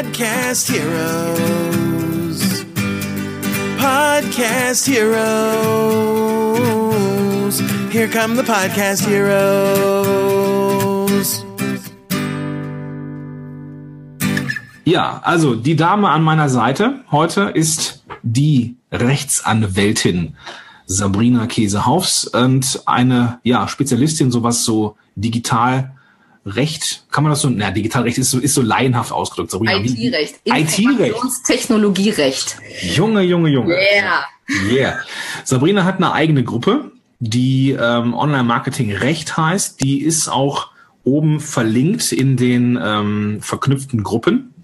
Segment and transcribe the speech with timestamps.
[0.00, 2.40] Podcast Heroes.
[3.76, 5.20] Podcast Heroes.
[7.92, 9.44] Here come the Podcast Heroes.
[14.86, 20.34] Ja, also die Dame an meiner Seite heute ist die Rechtsanwältin
[20.86, 25.94] Sabrina Käsehaufs und eine ja, Spezialistin, sowas so digital
[26.46, 29.52] Recht, kann man das so, na, Digitalrecht ist so, ist so laienhaft ausgedrückt.
[29.60, 30.40] Wie- IT-Recht.
[30.44, 31.14] IT-Recht.
[31.46, 32.56] Technologierecht.
[32.82, 33.74] Junge, Junge, Junge.
[33.74, 34.24] Yeah.
[34.72, 34.98] Yeah.
[35.44, 39.82] Sabrina hat eine eigene Gruppe, die ähm, Online-Marketing Recht heißt.
[39.82, 40.70] Die ist auch
[41.04, 44.54] oben verlinkt in den ähm, verknüpften Gruppen.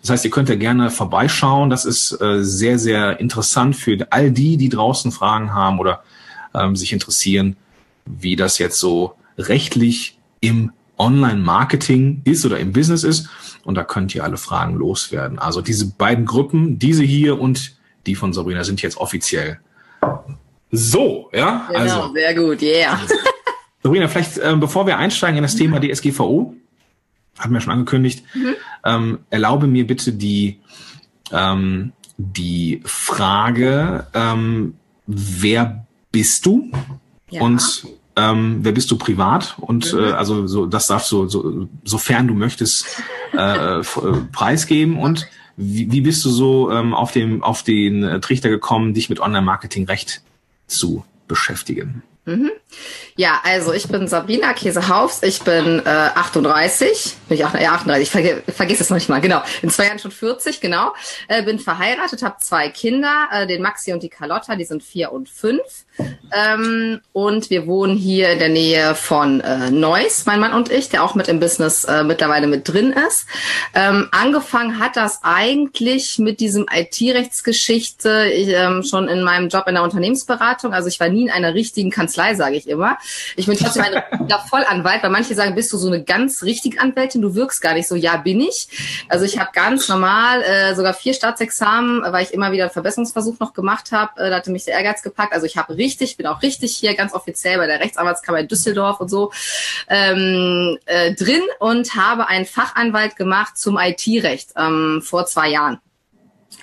[0.00, 1.68] Das heißt, ihr könnt ja gerne vorbeischauen.
[1.68, 6.02] Das ist äh, sehr, sehr interessant für all die, die draußen Fragen haben oder
[6.54, 7.56] ähm, sich interessieren,
[8.06, 13.28] wie das jetzt so rechtlich im Online-Marketing ist oder im Business ist.
[13.64, 15.38] Und da könnt ihr alle Fragen loswerden.
[15.38, 19.60] Also diese beiden Gruppen, diese hier und die von Sabrina, sind jetzt offiziell
[20.70, 21.66] so, ja?
[21.68, 23.00] Genau, Also, sehr gut, yeah.
[23.82, 26.54] Sabrina, vielleicht ähm, bevor wir einsteigen in das Thema DSGVO,
[27.38, 28.24] hatten wir schon angekündigt,
[28.84, 30.60] ähm, erlaube mir bitte die,
[31.32, 34.74] ähm, die Frage, ähm,
[35.08, 36.70] ver bist du
[37.30, 37.42] Ja.
[37.42, 37.86] und
[38.16, 39.56] ähm, wer bist du privat?
[39.58, 42.86] Und äh, also so das darfst du so sofern du möchtest
[43.32, 44.98] äh, f- äh, preisgeben.
[44.98, 49.08] Und wie, wie bist du so ähm, auf dem auf den äh, Trichter gekommen, dich
[49.08, 50.22] mit Online-Marketing-Recht
[50.66, 52.02] zu beschäftigen?
[53.16, 58.02] Ja, also ich bin Sabrina Käsehaufs, ich bin äh, 38, bin ich ach, ja, 38,
[58.02, 60.92] ich verge vergiss es noch nicht mal, genau, in zwei Jahren schon 40, genau,
[61.28, 65.12] äh, bin verheiratet, habe zwei Kinder, äh, den Maxi und die Carlotta, die sind vier
[65.12, 65.86] und fünf.
[66.32, 70.88] Ähm, und wir wohnen hier in der Nähe von äh, Neuss, mein Mann und ich,
[70.88, 73.26] der auch mit im Business äh, mittlerweile mit drin ist.
[73.74, 79.74] Ähm, angefangen hat das eigentlich mit diesem IT-Rechtsgeschichte ich, ähm, schon in meinem Job in
[79.74, 80.72] der Unternehmensberatung.
[80.72, 82.98] Also ich war nie in einer richtigen Kanzlei, sage ich immer.
[83.36, 84.02] Ich bin trotzdem ein
[84.48, 87.88] Vollanwalt, weil manche sagen, bist du so eine ganz richtige Anwältin, du wirkst gar nicht
[87.88, 87.94] so.
[87.94, 88.68] Ja, bin ich.
[89.08, 93.38] Also ich habe ganz normal äh, sogar vier Staatsexamen, weil ich immer wieder einen Verbesserungsversuch
[93.38, 94.20] noch gemacht habe.
[94.20, 95.32] Äh, da hatte mich der Ehrgeiz gepackt.
[95.32, 99.00] Also ich habe richtig, bin auch richtig hier ganz offiziell bei der Rechtsanwaltskammer in Düsseldorf
[99.00, 99.32] und so
[99.88, 105.80] ähm, äh, drin und habe einen Fachanwalt gemacht zum IT-Recht ähm, vor zwei Jahren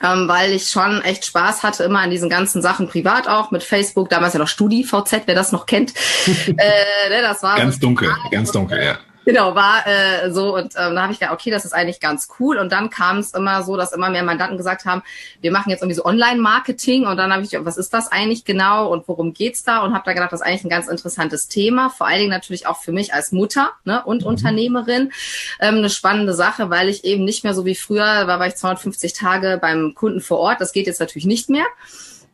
[0.02, 3.64] ähm, weil ich schon echt Spaß hatte, immer an diesen ganzen Sachen privat auch, mit
[3.64, 5.94] Facebook, damals ja noch StudiVZ, wer das noch kennt.
[6.48, 8.98] äh, ne, das war Ganz dunkel, ganz dunkel, ja.
[9.26, 12.28] Genau, war äh, so und ähm, da habe ich gedacht, okay, das ist eigentlich ganz
[12.40, 12.58] cool.
[12.58, 15.02] Und dann kam es immer so, dass immer mehr Mandanten gesagt haben,
[15.42, 18.44] wir machen jetzt irgendwie so Online-Marketing und dann habe ich gedacht, was ist das eigentlich
[18.44, 19.80] genau und worum geht's da?
[19.80, 22.68] Und habe da gedacht, das ist eigentlich ein ganz interessantes Thema, vor allen Dingen natürlich
[22.68, 25.12] auch für mich als Mutter ne, und Unternehmerin
[25.60, 28.56] ähm, eine spannende Sache, weil ich eben nicht mehr so wie früher war, war ich
[28.56, 30.60] 250 Tage beim Kunden vor Ort.
[30.60, 31.66] Das geht jetzt natürlich nicht mehr.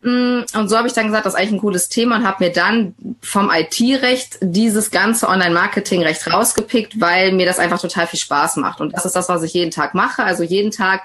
[0.01, 2.45] Mm, Und so habe ich dann gesagt, das ist eigentlich ein cooles Thema und habe
[2.45, 8.55] mir dann vom IT-Recht dieses ganze Online-Marketing-Recht rausgepickt, weil mir das einfach total viel Spaß
[8.57, 8.79] macht.
[8.79, 10.23] Und das ist das, was ich jeden Tag mache.
[10.23, 11.01] Also jeden Tag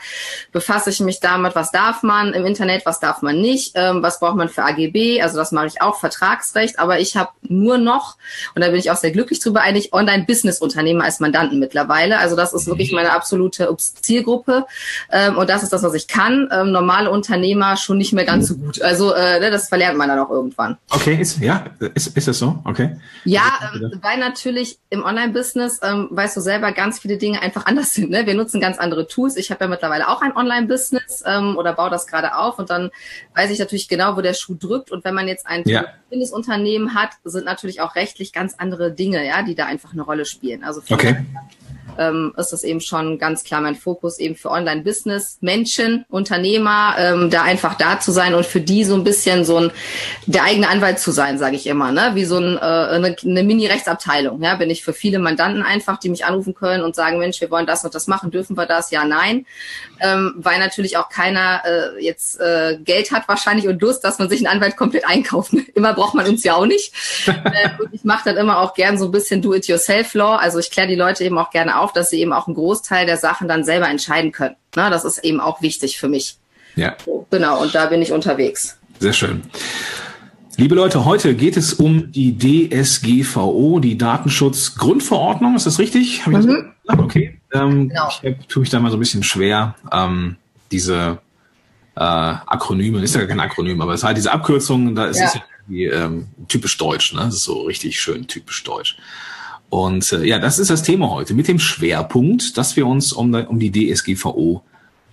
[0.53, 4.21] befasse ich mich damit, was darf man im Internet, was darf man nicht, ähm, was
[4.21, 5.21] braucht man für AGB.
[5.23, 6.79] Also das mache ich auch, Vertragsrecht.
[6.79, 8.17] Aber ich habe nur noch,
[8.55, 12.19] und da bin ich auch sehr glücklich drüber, eigentlich Online-Business-Unternehmer als Mandanten mittlerweile.
[12.19, 14.67] Also das ist wirklich meine absolute Zielgruppe.
[15.11, 16.49] Ähm, und das ist das, was ich kann.
[16.53, 18.84] Ähm, normale Unternehmer schon nicht mehr ganz so gut.
[18.85, 20.77] Also äh, ne, das verlernt man dann auch irgendwann.
[20.91, 21.65] Okay, ist, ja,
[21.95, 22.61] ist, ist das so?
[22.65, 22.97] Okay.
[23.25, 23.43] Ja,
[23.75, 28.11] ähm, weil natürlich im Online-Business, ähm, weißt du selber, ganz viele Dinge einfach anders sind.
[28.11, 28.27] Ne?
[28.27, 29.37] Wir nutzen ganz andere Tools.
[29.37, 32.91] Ich habe ja mittlerweile auch ein Online-Business ähm, oder baue das gerade auf und dann
[33.35, 34.93] weiß ich natürlich genau, wo der Schuh drückt.
[34.93, 35.87] Und wenn man jetzt ein Ja.
[36.11, 40.25] Business-Unternehmen hat, sind natürlich auch rechtlich ganz andere Dinge, ja, die da einfach eine Rolle
[40.27, 40.63] spielen.
[40.63, 41.17] Also Okay.
[41.99, 47.31] Ähm, ist das eben schon ganz klar mein Fokus eben für Online-Business, Menschen, Unternehmer, ähm,
[47.31, 49.73] da einfach da zu sein und für die so ein bisschen so ein
[50.27, 52.13] der eigene Anwalt zu sein, sage ich immer, ne?
[52.15, 54.43] Wie so ein, äh, eine, eine Mini-Rechtsabteilung.
[54.43, 57.51] Ja, bin ich für viele Mandanten einfach, die mich anrufen können und sagen, Mensch, wir
[57.51, 58.91] wollen das und das machen, dürfen wir das?
[58.91, 59.47] Ja, nein,
[60.01, 64.29] ähm, weil natürlich auch keiner äh, jetzt äh, Geld hat wahrscheinlich und Lust, dass man
[64.29, 65.53] sich einen Anwalt komplett einkauft.
[65.75, 66.93] Immer braucht man uns ja auch nicht.
[67.27, 70.37] äh, und ich mache dann immer auch gern so ein bisschen Do-it-yourself-Law.
[70.37, 73.07] Also ich kläre die Leute eben auch gerne auf, dass sie eben auch einen Großteil
[73.07, 74.57] der Sachen dann selber entscheiden können.
[74.77, 76.37] Na, das ist eben auch wichtig für mich.
[76.77, 76.97] Ja,
[77.31, 78.79] Genau, und da bin ich unterwegs.
[79.01, 79.43] sehr schön.
[80.57, 85.57] Liebe Leute, heute geht es um die DSGVO, die Datenschutzgrundverordnung.
[85.57, 86.23] Ist das richtig?
[86.31, 86.49] Das Mhm.
[86.87, 87.01] gesagt?
[87.03, 87.41] Okay.
[87.53, 88.09] Ähm, Genau.
[88.23, 90.37] Ich tue mich da mal so ein bisschen schwer, ähm,
[90.71, 91.19] diese
[91.97, 95.27] äh, Akronyme, ist ja kein Akronym, aber es ist halt diese Abkürzungen, da ist Ja.
[95.27, 97.21] es ja irgendwie, ähm, typisch deutsch, ne?
[97.21, 98.97] Das ist so richtig schön typisch deutsch.
[99.69, 103.35] Und äh, ja, das ist das Thema heute mit dem Schwerpunkt, dass wir uns um,
[103.35, 104.63] um die DSGVO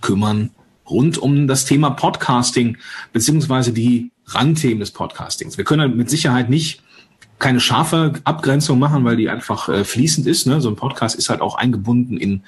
[0.02, 0.52] kümmern
[0.90, 2.78] rund um das Thema Podcasting
[3.14, 5.58] beziehungsweise die Randthemen des Podcastings.
[5.58, 6.82] Wir können mit Sicherheit nicht
[7.40, 10.46] keine scharfe Abgrenzung machen, weil die einfach äh, fließend ist.
[10.46, 10.62] Ne?
[10.62, 12.44] So ein Podcast ist halt auch eingebunden in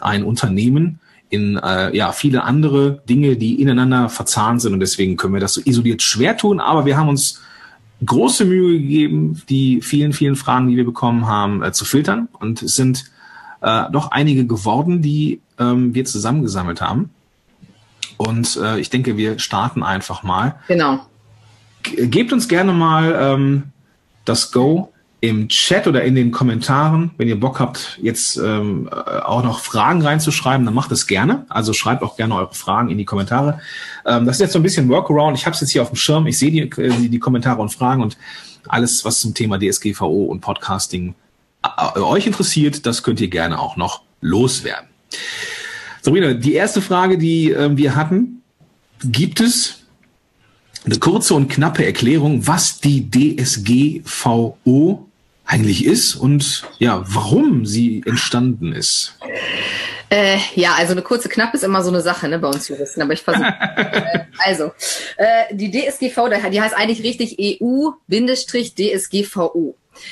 [0.00, 1.00] ein Unternehmen,
[1.30, 5.54] in äh, ja viele andere Dinge, die ineinander verzahnt sind und deswegen können wir das
[5.54, 6.60] so isoliert schwer tun.
[6.60, 7.42] Aber wir haben uns
[8.04, 12.62] große Mühe gegeben, die vielen, vielen Fragen, die wir bekommen haben, äh, zu filtern und
[12.62, 13.04] es sind
[13.62, 17.10] äh, doch einige geworden, die ähm, wir zusammengesammelt haben.
[18.16, 20.56] Und äh, ich denke, wir starten einfach mal.
[20.68, 21.06] Genau.
[21.82, 23.62] Gebt uns gerne mal ähm,
[24.24, 27.10] das Go im Chat oder in den Kommentaren.
[27.16, 31.46] Wenn ihr Bock habt, jetzt ähm, äh, auch noch Fragen reinzuschreiben, dann macht es gerne.
[31.48, 33.60] Also schreibt auch gerne eure Fragen in die Kommentare.
[34.04, 35.36] Ähm, das ist jetzt so ein bisschen Workaround.
[35.36, 36.26] Ich habe es jetzt hier auf dem Schirm.
[36.26, 38.18] Ich sehe die, äh, die, Kommentare und Fragen und
[38.68, 41.14] alles, was zum Thema DSGVO und Podcasting
[41.62, 44.88] äh, euch interessiert, das könnt ihr gerne auch noch loswerden.
[46.02, 48.42] Sabrina, die erste Frage, die äh, wir hatten,
[49.02, 49.86] gibt es
[50.84, 55.05] eine kurze und knappe Erklärung, was die DSGVO
[55.46, 59.16] eigentlich ist und ja, warum sie entstanden ist.
[60.10, 63.02] Äh, ja, also eine kurze knapp ist immer so eine Sache ne, bei uns Juristen,
[63.02, 63.46] aber ich versuche.
[63.76, 64.72] äh, also,
[65.16, 67.96] äh, die DSGVO, die heißt eigentlich richtig EU-DSGVO.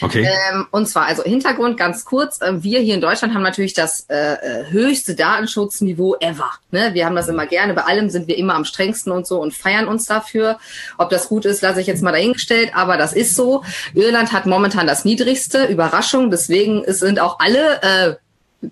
[0.00, 0.28] Okay.
[0.52, 4.06] Ähm, und zwar, also Hintergrund ganz kurz, äh, wir hier in Deutschland haben natürlich das
[4.08, 6.50] äh, äh, höchste Datenschutzniveau ever.
[6.70, 6.94] Ne?
[6.94, 9.54] Wir haben das immer gerne, bei allem sind wir immer am strengsten und so und
[9.54, 10.58] feiern uns dafür.
[10.98, 13.64] Ob das gut ist, lasse ich jetzt mal dahingestellt, aber das ist so.
[13.94, 18.14] Irland hat momentan das niedrigste, Überraschung, deswegen sind auch alle äh,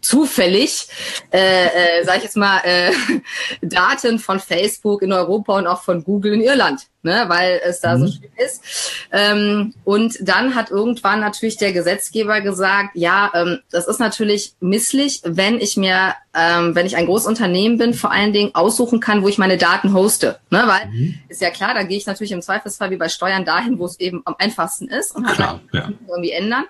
[0.00, 0.88] zufällig,
[1.32, 2.92] äh, äh, sag ich jetzt mal, äh,
[3.62, 7.96] Daten von Facebook in Europa und auch von Google in Irland ne, weil es da
[7.96, 8.00] mhm.
[8.00, 8.62] so schlimm ist.
[9.10, 15.20] Ähm, und dann hat irgendwann natürlich der Gesetzgeber gesagt, ja, ähm, das ist natürlich misslich,
[15.24, 19.28] wenn ich mir, ähm, wenn ich ein Großunternehmen bin, vor allen Dingen aussuchen kann, wo
[19.28, 20.38] ich meine Daten hoste.
[20.50, 21.18] Ne, weil mhm.
[21.28, 23.98] ist ja klar, da gehe ich natürlich im Zweifelsfall wie bei Steuern dahin, wo es
[24.00, 25.90] eben am einfachsten ist und klar, ja.
[26.08, 26.64] irgendwie ändern.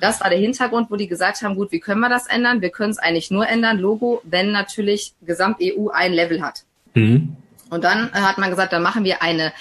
[0.00, 2.60] Das war der Hintergrund, wo die gesagt haben, gut, wie können wir das ändern?
[2.60, 6.64] Wir können es eigentlich nur ändern, Logo, wenn natürlich Gesamt EU ein Level hat.
[6.94, 7.36] Mhm.
[7.68, 9.52] Und dann hat man gesagt, dann machen wir eine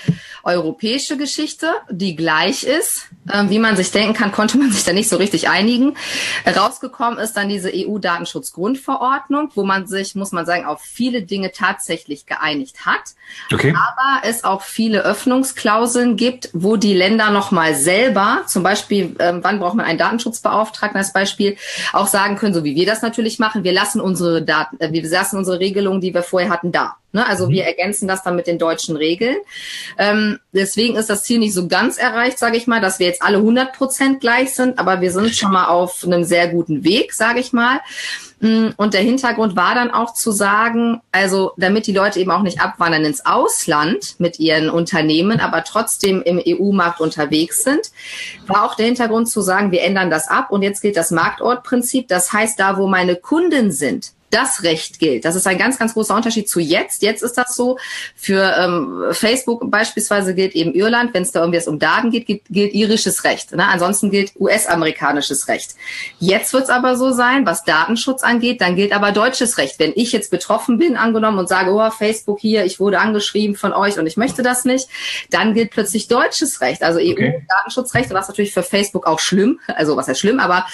[0.44, 3.08] europäische Geschichte, die gleich ist.
[3.34, 5.98] Ähm, wie man sich denken kann, konnte man sich da nicht so richtig einigen.
[6.46, 12.28] Rausgekommen ist dann diese EU-Datenschutzgrundverordnung, wo man sich, muss man sagen, auf viele Dinge tatsächlich
[12.28, 13.02] geeinigt hat.
[13.52, 13.74] Okay.
[13.76, 19.60] Aber es auch viele Öffnungsklauseln gibt, wo die Länder nochmal selber, zum Beispiel, ähm, wann
[19.60, 21.58] braucht man einen Datenschutzbeauftragten als Beispiel,
[21.92, 25.04] auch sagen können, so wie wir das natürlich machen, wir lassen unsere Daten, äh, wir
[25.10, 26.98] lassen unsere Regelungen, die wir vorher hatten, da.
[27.16, 27.26] Ne?
[27.26, 27.52] Also mhm.
[27.52, 29.38] wir ergänzen das dann mit den deutschen Regeln.
[29.98, 33.24] Ähm, deswegen ist das Ziel nicht so ganz erreicht, sage ich mal, dass wir jetzt
[33.24, 37.14] alle 100 Prozent gleich sind, aber wir sind schon mal auf einem sehr guten Weg,
[37.14, 37.80] sage ich mal.
[38.42, 42.42] Mm, und der Hintergrund war dann auch zu sagen, also damit die Leute eben auch
[42.42, 47.92] nicht abwandern ins Ausland mit ihren Unternehmen, aber trotzdem im EU-Markt unterwegs sind,
[48.46, 52.10] war auch der Hintergrund zu sagen, wir ändern das ab und jetzt gilt das Marktortprinzip.
[52.10, 55.24] Das heißt, da wo meine Kunden sind, das Recht gilt.
[55.24, 57.02] Das ist ein ganz, ganz großer Unterschied zu jetzt.
[57.02, 57.78] Jetzt ist das so.
[58.16, 62.42] Für ähm, Facebook beispielsweise gilt eben Irland, wenn es da irgendwie um Daten geht, gilt,
[62.50, 63.56] gilt irisches Recht.
[63.56, 63.66] Ne?
[63.66, 65.76] Ansonsten gilt US-amerikanisches Recht.
[66.20, 69.80] Jetzt wird es aber so sein, was Datenschutz angeht, dann gilt aber deutsches Recht.
[69.80, 73.72] Wenn ich jetzt betroffen bin, angenommen und sage, oh, Facebook hier, ich wurde angeschrieben von
[73.72, 74.90] euch und ich möchte das nicht,
[75.30, 80.08] dann gilt plötzlich deutsches Recht, also EU-Datenschutzrecht, was natürlich für Facebook auch schlimm, also was
[80.08, 80.66] heißt schlimm, aber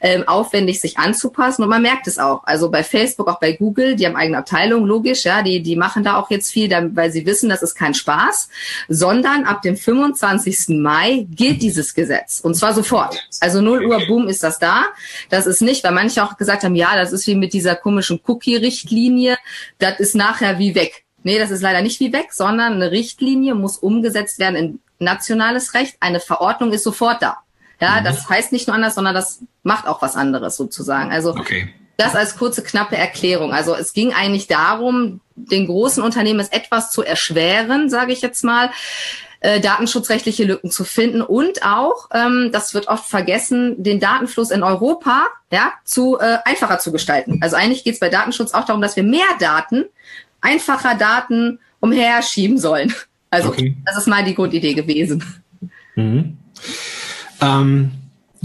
[0.00, 2.44] ähm, aufwendig sich anzupassen und man merkt es auch.
[2.44, 5.76] Also bei Facebook Facebook, auch bei Google, die haben eigene Abteilungen, logisch, ja, die, die
[5.76, 8.48] machen da auch jetzt viel, weil sie wissen, das ist kein Spaß,
[8.88, 10.80] sondern ab dem 25.
[10.80, 13.16] Mai gilt dieses Gesetz und zwar sofort.
[13.40, 14.84] Also 0 Uhr, boom, ist das da.
[15.28, 18.20] Das ist nicht, weil manche auch gesagt haben, ja, das ist wie mit dieser komischen
[18.26, 19.36] Cookie-Richtlinie,
[19.78, 21.04] das ist nachher wie weg.
[21.22, 25.74] Nee, das ist leider nicht wie weg, sondern eine Richtlinie muss umgesetzt werden in nationales
[25.74, 25.96] Recht.
[26.00, 27.38] Eine Verordnung ist sofort da.
[27.80, 28.04] Ja, mhm.
[28.04, 31.10] das heißt nicht nur anders, sondern das macht auch was anderes sozusagen.
[31.10, 31.74] Also okay.
[32.00, 33.52] Das als kurze, knappe Erklärung.
[33.52, 38.44] Also es ging eigentlich darum, den großen Unternehmen es etwas zu erschweren, sage ich jetzt
[38.44, 38.70] mal,
[39.40, 44.62] äh, datenschutzrechtliche Lücken zu finden und auch, ähm, das wird oft vergessen, den Datenfluss in
[44.62, 47.40] Europa ja, zu äh, einfacher zu gestalten.
[47.42, 49.86] Also eigentlich geht es bei Datenschutz auch darum, dass wir mehr Daten,
[50.40, 52.94] einfacher Daten umher schieben sollen.
[53.30, 53.76] Also okay.
[53.86, 55.24] das ist mal die Grundidee gewesen.
[55.94, 56.36] Mhm.
[57.40, 57.92] Ähm,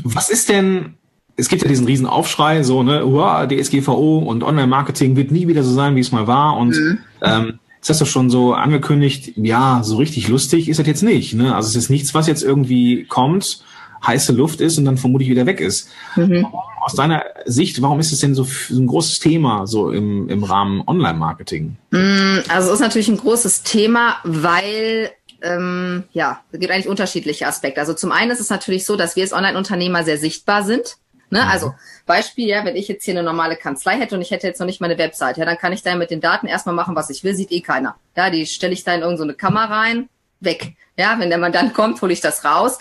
[0.04, 0.96] was ist denn
[1.38, 5.64] es gibt ja diesen riesen Aufschrei, so, ne, uah, DSGVO und Online-Marketing wird nie wieder
[5.64, 6.58] so sein, wie es mal war.
[6.58, 6.98] Und mhm.
[7.22, 11.34] ähm, ist das doch schon so angekündigt, ja, so richtig lustig ist das jetzt nicht.
[11.34, 11.54] Ne?
[11.54, 13.64] Also es ist nichts, was jetzt irgendwie kommt,
[14.06, 15.90] heiße Luft ist und dann vermutlich wieder weg ist.
[16.16, 16.48] Mhm.
[16.82, 20.44] aus deiner Sicht, warum ist es denn so, so ein großes Thema so im, im
[20.44, 21.76] Rahmen Online-Marketing?
[21.92, 25.12] Mm, also es ist natürlich ein großes Thema, weil
[25.42, 27.80] ähm, ja, es gibt eigentlich unterschiedliche Aspekte.
[27.82, 30.98] Also zum einen ist es natürlich so, dass wir als Online-Unternehmer sehr sichtbar sind.
[31.30, 31.42] Ne?
[31.42, 31.50] Mhm.
[31.50, 31.74] Also
[32.06, 34.66] Beispiel, ja, wenn ich jetzt hier eine normale Kanzlei hätte und ich hätte jetzt noch
[34.66, 37.24] nicht meine Website, ja, dann kann ich da mit den Daten erstmal machen, was ich
[37.24, 37.96] will, sieht eh keiner.
[38.16, 40.74] Ja, die stelle ich da in irgendeine so Kammer rein, weg.
[40.98, 42.80] Ja, wenn der Mandant kommt, hole ich das raus.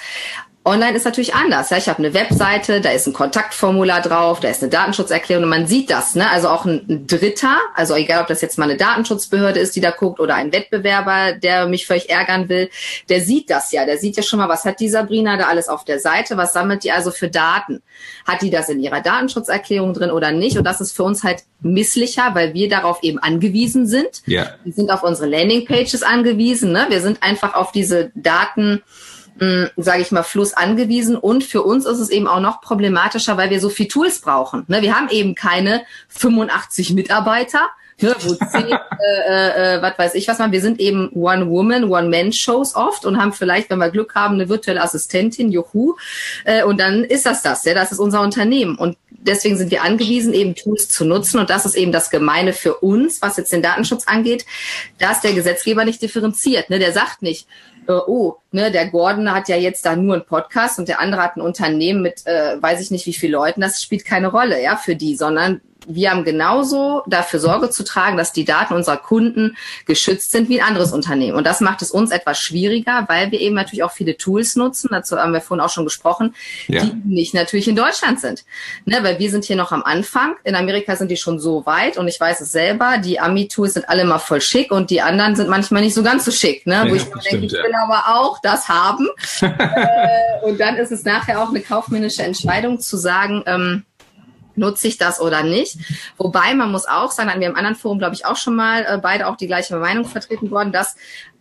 [0.66, 1.68] Online ist natürlich anders.
[1.68, 5.50] Ja, ich habe eine Webseite, da ist ein Kontaktformular drauf, da ist eine Datenschutzerklärung und
[5.50, 6.14] man sieht das.
[6.14, 6.30] Ne?
[6.30, 9.82] Also auch ein, ein, Dritter, also egal ob das jetzt mal eine Datenschutzbehörde ist, die
[9.82, 12.70] da guckt oder ein Wettbewerber, der mich völlig ärgern will,
[13.10, 13.84] der sieht das ja.
[13.84, 16.54] Der sieht ja schon mal, was hat die Sabrina da alles auf der Seite, was
[16.54, 17.82] sammelt die also für Daten?
[18.26, 20.56] Hat die das in ihrer Datenschutzerklärung drin oder nicht?
[20.56, 24.22] Und das ist für uns halt misslicher, weil wir darauf eben angewiesen sind.
[24.24, 24.54] Ja.
[24.64, 26.72] Wir sind auf unsere Landingpages angewiesen.
[26.72, 26.86] Ne?
[26.88, 28.82] Wir sind einfach auf diese Daten
[29.76, 31.16] sage ich mal, Fluss angewiesen.
[31.16, 34.64] Und für uns ist es eben auch noch problematischer, weil wir so viel Tools brauchen.
[34.68, 34.82] Ne?
[34.82, 37.68] Wir haben eben keine 85 Mitarbeiter,
[38.00, 38.70] ne, wo zehn,
[39.28, 40.52] äh, äh, was weiß ich was man.
[40.52, 44.82] Wir sind eben One-Woman, One-Man-Shows oft und haben vielleicht, wenn wir Glück haben, eine virtuelle
[44.82, 45.96] Assistentin, juhu.
[46.44, 48.76] Äh, und dann ist das das, ja, das ist unser Unternehmen.
[48.76, 51.40] Und deswegen sind wir angewiesen, eben Tools zu nutzen.
[51.40, 54.46] Und das ist eben das Gemeine für uns, was jetzt den Datenschutz angeht,
[54.98, 56.70] dass der Gesetzgeber nicht differenziert.
[56.70, 56.78] Ne?
[56.78, 57.48] Der sagt nicht,
[57.88, 61.22] äh, oh, ne, der Gordon hat ja jetzt da nur einen Podcast und der andere
[61.22, 64.62] hat ein Unternehmen mit, äh, weiß ich nicht wie viele Leuten, das spielt keine Rolle,
[64.62, 68.96] ja, für die, sondern wir haben genauso dafür Sorge zu tragen, dass die Daten unserer
[68.96, 71.36] Kunden geschützt sind wie ein anderes Unternehmen.
[71.36, 74.88] Und das macht es uns etwas schwieriger, weil wir eben natürlich auch viele Tools nutzen,
[74.90, 76.34] dazu haben wir vorhin auch schon gesprochen,
[76.68, 76.84] ja.
[76.84, 78.44] die nicht natürlich in Deutschland sind.
[78.84, 80.36] Ne, weil wir sind hier noch am Anfang.
[80.44, 83.88] In Amerika sind die schon so weit und ich weiß es selber, die Ami-Tools sind
[83.88, 86.66] alle mal voll schick und die anderen sind manchmal nicht so ganz so schick.
[86.66, 86.74] Ne?
[86.74, 87.84] Ja, Wo ich denke, stimmt, ich will ja.
[87.84, 89.08] aber auch das haben.
[89.40, 93.84] äh, und dann ist es nachher auch eine kaufmännische Entscheidung zu sagen, ähm,
[94.56, 95.78] nutze ich das oder nicht.
[96.16, 98.84] Wobei man muss auch sagen, hatten wir im anderen Forum, glaube ich, auch schon mal
[98.84, 100.96] äh, beide auch die gleiche Meinung vertreten worden, dass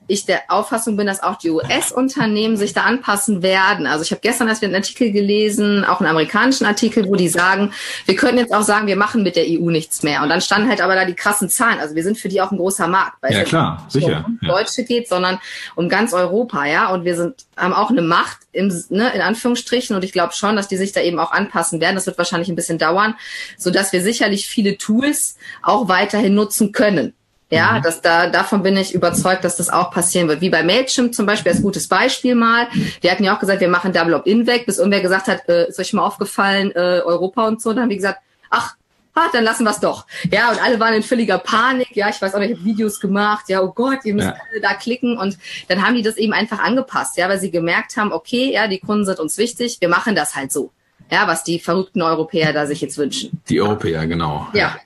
[0.08, 3.88] ich der Auffassung bin, dass auch die US-Unternehmen sich da anpassen werden.
[3.88, 7.72] Also ich habe gestern erst einen Artikel gelesen, auch einen amerikanischen Artikel, wo die sagen,
[8.06, 10.22] wir könnten jetzt auch sagen, wir machen mit der EU nichts mehr.
[10.22, 11.80] Und dann standen halt aber da die krassen Zahlen.
[11.80, 14.26] Also wir sind für die auch ein großer Markt, weil ja, es klar, sicher.
[14.28, 14.88] um Deutsche ja.
[14.88, 15.40] geht, sondern
[15.76, 16.90] um ganz Europa, ja.
[16.90, 19.96] Und wir sind haben auch eine Macht im, ne, in Anführungsstrichen.
[19.96, 21.96] Und ich glaube schon, dass die sich da eben auch anpassen werden.
[21.96, 23.16] Das wird wahrscheinlich ein bisschen dauern,
[23.58, 27.14] so dass wir sicherlich viele Tools auch weiterhin nutzen können.
[27.50, 27.84] Ja, mhm.
[27.84, 30.42] das, da, davon bin ich überzeugt, dass das auch passieren wird.
[30.42, 32.68] Wie bei Mailchimp zum Beispiel als gutes Beispiel mal.
[33.04, 35.68] Die hatten ja auch gesagt, wir machen Double Opt-in weg, bis irgendwer gesagt hat, äh,
[35.68, 37.74] ist euch mal aufgefallen, äh, Europa und so.
[37.74, 38.20] Dann haben die gesagt,
[38.50, 38.76] ach,
[39.14, 40.06] ah, dann lassen wir es doch.
[40.32, 41.96] Ja, und alle waren in völliger Panik.
[41.96, 43.46] Ja, ich weiß auch nicht, ich habe Videos gemacht.
[43.50, 44.36] Ja, oh Gott, ihr müsst ja.
[44.52, 45.18] alle da klicken.
[45.18, 48.68] Und dann haben die das eben einfach angepasst, ja, weil sie gemerkt haben, okay, ja,
[48.68, 50.72] die Kunden sind uns wichtig, wir machen das halt so.
[51.12, 53.42] Ja, was die verrückten Europäer da sich jetzt wünschen.
[53.50, 54.48] Die Europäer, genau.
[54.54, 54.78] Ja.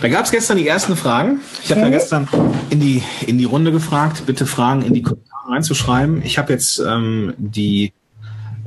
[0.00, 1.40] Da gab es gestern die ersten Fragen.
[1.64, 1.84] Ich habe mhm.
[1.84, 2.28] da gestern
[2.70, 6.22] in die, in die Runde gefragt, bitte Fragen in die Kommentare reinzuschreiben.
[6.22, 7.92] Ich habe jetzt ähm, die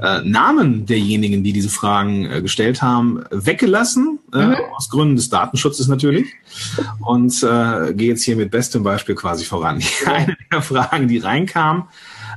[0.01, 4.55] äh, Namen derjenigen, die diese Fragen äh, gestellt haben, weggelassen, äh, mhm.
[4.75, 6.27] aus Gründen des Datenschutzes natürlich.
[6.99, 9.83] Und äh, gehe jetzt hier mit bestem Beispiel quasi voran.
[10.05, 11.89] Eine der Fragen, die reinkam,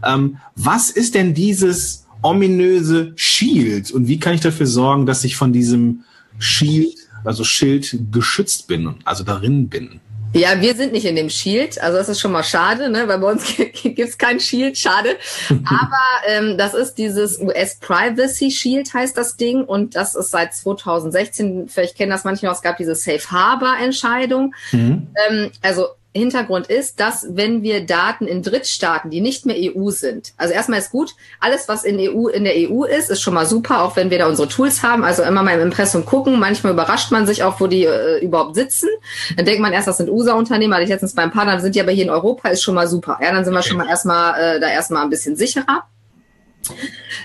[0.05, 5.37] ähm, was ist denn dieses ominöse Shield und wie kann ich dafür sorgen, dass ich
[5.37, 6.05] von diesem
[6.39, 10.01] Shield, also Schild, geschützt bin, also darin bin?
[10.35, 13.07] Ja, wir sind nicht in dem Shield, also das ist schon mal schade, ne?
[13.07, 15.17] weil bei uns gibt's kein Shield, schade.
[15.51, 20.55] Aber ähm, das ist dieses US Privacy Shield heißt das Ding und das ist seit
[20.55, 24.55] 2016, vielleicht kennen das manche noch, es gab diese Safe Harbor Entscheidung.
[24.73, 25.09] Mhm.
[25.29, 30.35] Ähm, also Hintergrund ist, dass wenn wir Daten in Drittstaaten, die nicht mehr EU sind,
[30.37, 33.47] also erstmal ist gut, alles was in EU in der EU ist, ist schon mal
[33.47, 35.05] super, auch wenn wir da unsere Tools haben.
[35.05, 36.39] Also immer mal im Impressum gucken.
[36.39, 38.89] Manchmal überrascht man sich auch, wo die äh, überhaupt sitzen.
[39.37, 41.93] Dann denkt man erst, das sind USA-Unternehmen, hatte ich letztens beim Partner, sind die aber
[41.93, 43.19] hier in Europa, ist schon mal super.
[43.23, 45.85] Ja, dann sind wir schon mal erstmal äh, da erstmal ein bisschen sicherer.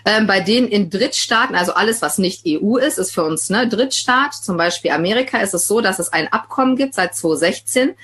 [0.05, 3.67] Ähm, bei denen in Drittstaaten, also alles, was nicht EU ist, ist für uns ne,
[3.67, 4.33] Drittstaat.
[4.33, 7.95] Zum Beispiel Amerika ist es so, dass es ein Abkommen gibt seit 2016,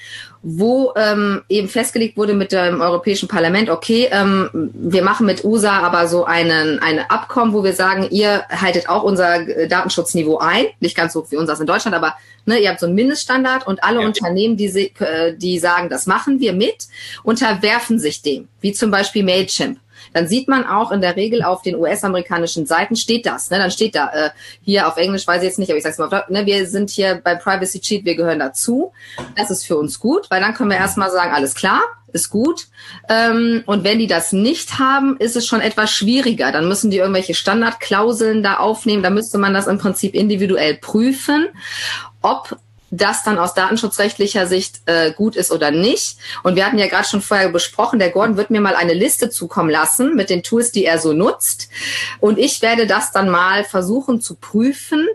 [0.45, 5.79] wo ähm, eben festgelegt wurde mit dem Europäischen Parlament, okay, ähm, wir machen mit USA
[5.79, 10.97] aber so einen ein Abkommen, wo wir sagen, ihr haltet auch unser Datenschutzniveau ein, nicht
[10.97, 14.01] ganz so wie unseres in Deutschland, aber ne, ihr habt so einen Mindeststandard und alle
[14.01, 14.05] ja.
[14.05, 14.65] Unternehmen, die,
[15.00, 16.88] äh, die sagen, das machen wir mit,
[17.23, 19.79] unterwerfen sich dem, wie zum Beispiel Mailchimp
[20.13, 23.50] dann sieht man auch in der Regel auf den US-amerikanischen Seiten steht das.
[23.50, 23.58] Ne?
[23.58, 24.29] Dann steht da, äh,
[24.62, 26.89] hier auf Englisch weiß ich jetzt nicht, aber ich sage es mal, ne, wir sind
[26.89, 28.91] hier bei Privacy Cheat, wir gehören dazu.
[29.36, 31.82] Das ist für uns gut, weil dann können wir erstmal sagen, alles klar,
[32.13, 32.67] ist gut.
[33.10, 36.51] Ähm, und wenn die das nicht haben, ist es schon etwas schwieriger.
[36.51, 39.03] Dann müssen die irgendwelche Standardklauseln da aufnehmen.
[39.03, 41.48] Da müsste man das im Prinzip individuell prüfen,
[42.22, 42.58] ob
[42.97, 46.17] das dann aus datenschutzrechtlicher Sicht äh, gut ist oder nicht.
[46.43, 49.29] Und wir hatten ja gerade schon vorher besprochen, der Gordon wird mir mal eine Liste
[49.29, 51.69] zukommen lassen mit den Tools, die er so nutzt.
[52.19, 55.07] Und ich werde das dann mal versuchen zu prüfen,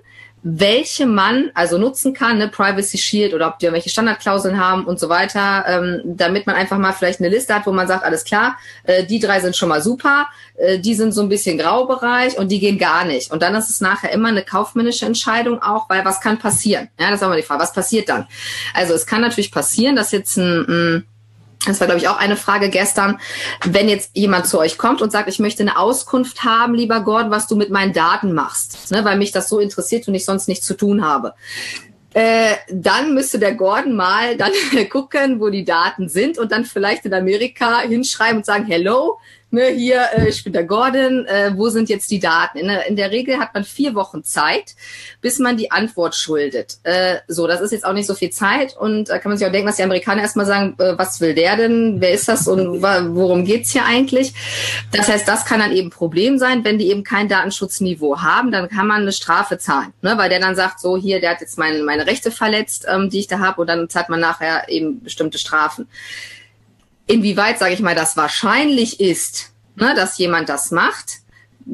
[0.43, 5.01] welche man also nutzen kann, ne, Privacy Shield oder ob die irgendwelche Standardklauseln haben und
[5.01, 8.25] so weiter, ähm, damit man einfach mal vielleicht eine Liste hat, wo man sagt, alles
[8.25, 12.39] klar, äh, die drei sind schon mal super, äh, die sind so ein bisschen Graubereich
[12.39, 13.31] und die gehen gar nicht.
[13.31, 16.89] Und dann ist es nachher immer eine kaufmännische Entscheidung auch, weil was kann passieren?
[16.99, 18.27] Ja, das ist auch mal die Frage, was passiert dann?
[18.75, 21.07] Also es kann natürlich passieren, dass jetzt ein, ein
[21.67, 23.19] das war, glaube ich, auch eine Frage gestern.
[23.65, 27.31] Wenn jetzt jemand zu euch kommt und sagt, ich möchte eine Auskunft haben, lieber Gordon,
[27.31, 30.49] was du mit meinen Daten machst, ne, weil mich das so interessiert und ich sonst
[30.49, 31.35] nichts zu tun habe.
[32.15, 34.53] Äh, dann müsste der Gordon mal dann
[34.91, 39.19] gucken, wo die Daten sind und dann vielleicht in Amerika hinschreiben und sagen, hello,
[39.51, 42.59] ne, hier, äh, ich bin der Gordon, äh, wo sind jetzt die Daten?
[42.59, 44.75] In, in, der Regel hat man vier Wochen Zeit,
[45.21, 46.79] bis man die Antwort schuldet.
[46.83, 49.47] Äh, so, das ist jetzt auch nicht so viel Zeit und da kann man sich
[49.47, 52.47] auch denken, dass die Amerikaner erstmal sagen, äh, was will der denn, wer ist das
[52.47, 54.33] und worum geht's hier eigentlich?
[54.93, 58.69] Das heißt, das kann dann eben Problem sein, wenn die eben kein Datenschutzniveau haben, dann
[58.69, 61.59] kann man eine Strafe zahlen, ne, weil der dann sagt, so hier, der hat jetzt
[61.59, 65.03] meine, meine Rechte verletzt, ähm, die ich da habe und dann zahlt man nachher eben
[65.03, 65.89] bestimmte Strafen.
[67.09, 71.19] Inwieweit, sage ich mal, das wahrscheinlich ist, ne, dass jemand das macht,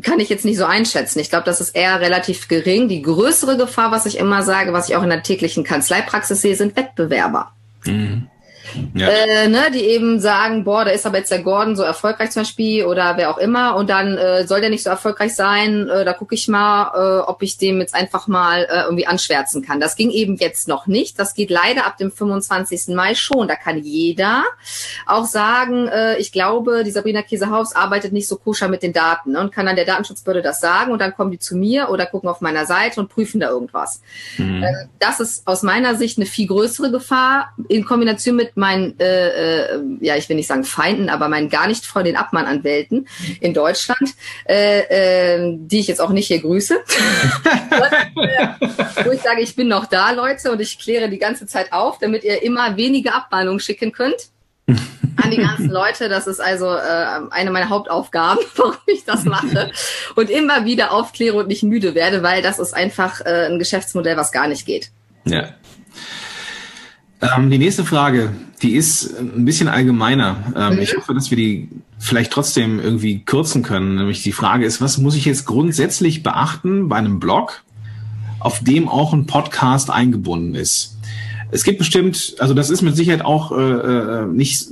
[0.02, 1.18] kann ich jetzt nicht so einschätzen.
[1.18, 2.88] Ich glaube, das ist eher relativ gering.
[2.88, 6.56] Die größere Gefahr, was ich immer sage, was ich auch in der täglichen Kanzleipraxis sehe,
[6.56, 7.52] sind Wettbewerber.
[7.84, 8.28] Mhm.
[8.94, 9.08] Ja.
[9.08, 12.42] Äh, ne, die eben sagen, boah, da ist aber jetzt der Gordon so erfolgreich zum
[12.42, 16.04] Beispiel oder wer auch immer und dann äh, soll der nicht so erfolgreich sein, äh,
[16.04, 19.80] da gucke ich mal, äh, ob ich dem jetzt einfach mal äh, irgendwie anschwärzen kann.
[19.80, 22.94] Das ging eben jetzt noch nicht, das geht leider ab dem 25.
[22.94, 23.48] Mai schon.
[23.48, 24.44] Da kann jeder
[25.06, 29.32] auch sagen, äh, ich glaube, die Sabrina Käsehaus arbeitet nicht so koscher mit den Daten
[29.32, 32.06] ne, und kann dann der Datenschutzbehörde das sagen und dann kommen die zu mir oder
[32.06, 34.00] gucken auf meiner Seite und prüfen da irgendwas.
[34.38, 34.64] Mhm.
[34.98, 39.80] Das ist aus meiner Sicht eine viel größere Gefahr in Kombination mit meinen, äh, äh,
[40.00, 43.08] ja, ich will nicht sagen Feinden, aber meinen gar nicht freundlichen Abmannanwälten
[43.40, 44.14] in Deutschland,
[44.48, 46.74] äh, äh, die ich jetzt auch nicht hier grüße.
[49.04, 51.98] wo ich sage, ich bin noch da, Leute, und ich kläre die ganze Zeit auf,
[51.98, 54.28] damit ihr immer weniger Abmahnungen schicken könnt
[54.66, 56.08] an die ganzen Leute.
[56.08, 59.70] Das ist also äh, eine meiner Hauptaufgaben, warum ich das mache.
[60.14, 64.16] Und immer wieder aufkläre und nicht müde werde, weil das ist einfach äh, ein Geschäftsmodell,
[64.16, 64.90] was gar nicht geht.
[65.24, 65.54] Ja.
[67.36, 68.32] Ähm, die nächste Frage,
[68.62, 70.36] die ist ein bisschen allgemeiner.
[70.56, 70.82] Ähm, mhm.
[70.82, 73.96] Ich hoffe, dass wir die vielleicht trotzdem irgendwie kürzen können.
[73.96, 77.62] Nämlich die Frage ist, was muss ich jetzt grundsätzlich beachten bei einem Blog,
[78.40, 80.98] auf dem auch ein Podcast eingebunden ist?
[81.50, 84.68] Es gibt bestimmt, also das ist mit Sicherheit auch äh, äh, nicht,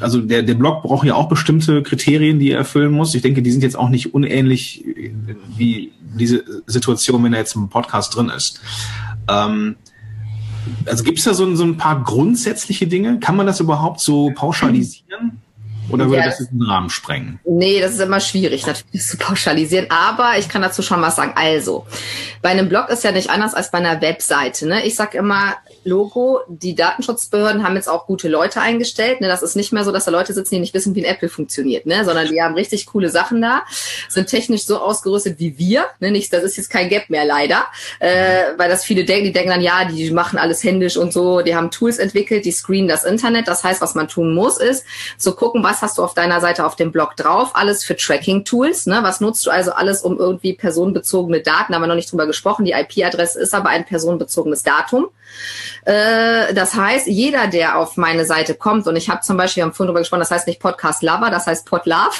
[0.00, 3.14] also der, der Blog braucht ja auch bestimmte Kriterien, die er erfüllen muss.
[3.14, 4.84] Ich denke, die sind jetzt auch nicht unähnlich
[5.56, 8.60] wie diese Situation, wenn er jetzt im Podcast drin ist.
[9.28, 9.76] Ähm,
[10.86, 13.18] also gibt es da so, so ein paar grundsätzliche Dinge?
[13.20, 15.40] Kann man das überhaupt so pauschalisieren?
[15.90, 17.38] Oder würde ja, das den Rahmen sprengen?
[17.44, 19.86] Nee, das ist immer schwierig, natürlich zu pauschalisieren.
[19.90, 21.32] Aber ich kann dazu schon was sagen.
[21.36, 21.86] Also,
[22.42, 24.66] bei einem Blog ist ja nicht anders als bei einer Webseite.
[24.66, 24.84] Ne?
[24.86, 29.20] Ich sag immer, Logo, die Datenschutzbehörden haben jetzt auch gute Leute eingestellt.
[29.20, 29.28] Ne?
[29.28, 31.28] Das ist nicht mehr so, dass da Leute sitzen, die nicht wissen, wie ein Apple
[31.28, 32.04] funktioniert, ne?
[32.04, 33.62] sondern die haben richtig coole Sachen da,
[34.08, 35.86] sind technisch so ausgerüstet wie wir.
[36.00, 36.10] Ne?
[36.10, 37.64] Nicht, das ist jetzt kein Gap mehr leider,
[38.00, 41.42] äh, weil das viele denken, die denken dann, ja, die machen alles händisch und so.
[41.42, 43.48] Die haben Tools entwickelt, die screenen das Internet.
[43.48, 44.84] Das heißt, was man tun muss, ist
[45.18, 47.50] zu gucken, was hast du auf deiner Seite auf dem Blog drauf.
[47.54, 48.86] Alles für Tracking-Tools.
[48.86, 48.98] Ne?
[49.02, 52.26] Was nutzt du also alles, um irgendwie personenbezogene Daten, da haben wir noch nicht drüber
[52.26, 52.64] gesprochen.
[52.64, 55.08] Die IP-Adresse ist aber ein personenbezogenes Datum.
[55.84, 59.72] Äh, das heißt, jeder, der auf meine Seite kommt, und ich habe zum Beispiel, haben
[59.72, 62.10] vorhin drüber gesprochen, das heißt nicht Podcast Lover, das heißt Pod Love.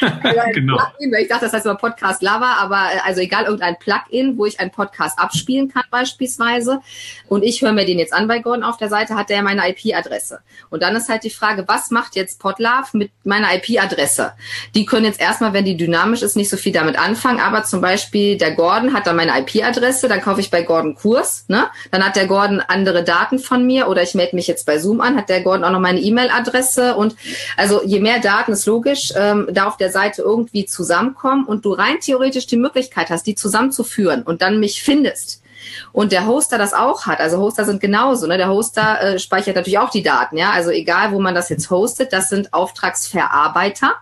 [0.52, 0.78] genau.
[0.98, 4.58] ich dachte, das heißt immer Podcast Lover, aber äh, also egal, irgendein Plugin, wo ich
[4.58, 6.80] einen Podcast abspielen kann beispielsweise.
[7.28, 9.68] Und ich höre mir den jetzt an bei Gordon auf der Seite, hat der meine
[9.68, 10.40] IP-Adresse.
[10.70, 14.32] Und dann ist halt die Frage, was macht jetzt Podlove mit meiner IP-Adresse?
[14.74, 17.80] Die können jetzt erstmal, wenn die dynamisch ist, nicht so viel damit anfangen, aber zum
[17.80, 21.66] Beispiel der Gordon hat dann meine IP-Adresse, dann kaufe ich bei Gordon Kurs, ne?
[21.90, 24.78] Dann hat der Gordon andere andere Daten von mir oder ich melde mich jetzt bei
[24.78, 27.16] Zoom an, hat der Gordon auch noch meine E-Mail-Adresse und
[27.56, 31.72] also je mehr Daten ist logisch, ähm, da auf der Seite irgendwie zusammenkommen und du
[31.72, 35.42] rein theoretisch die Möglichkeit hast, die zusammenzuführen und dann mich findest
[35.92, 37.20] und der Hoster das auch hat.
[37.20, 38.26] Also Hoster sind genauso.
[38.26, 38.36] Ne?
[38.36, 40.36] Der Hoster äh, speichert natürlich auch die Daten.
[40.36, 43.94] Ja, also egal, wo man das jetzt hostet, das sind Auftragsverarbeiter.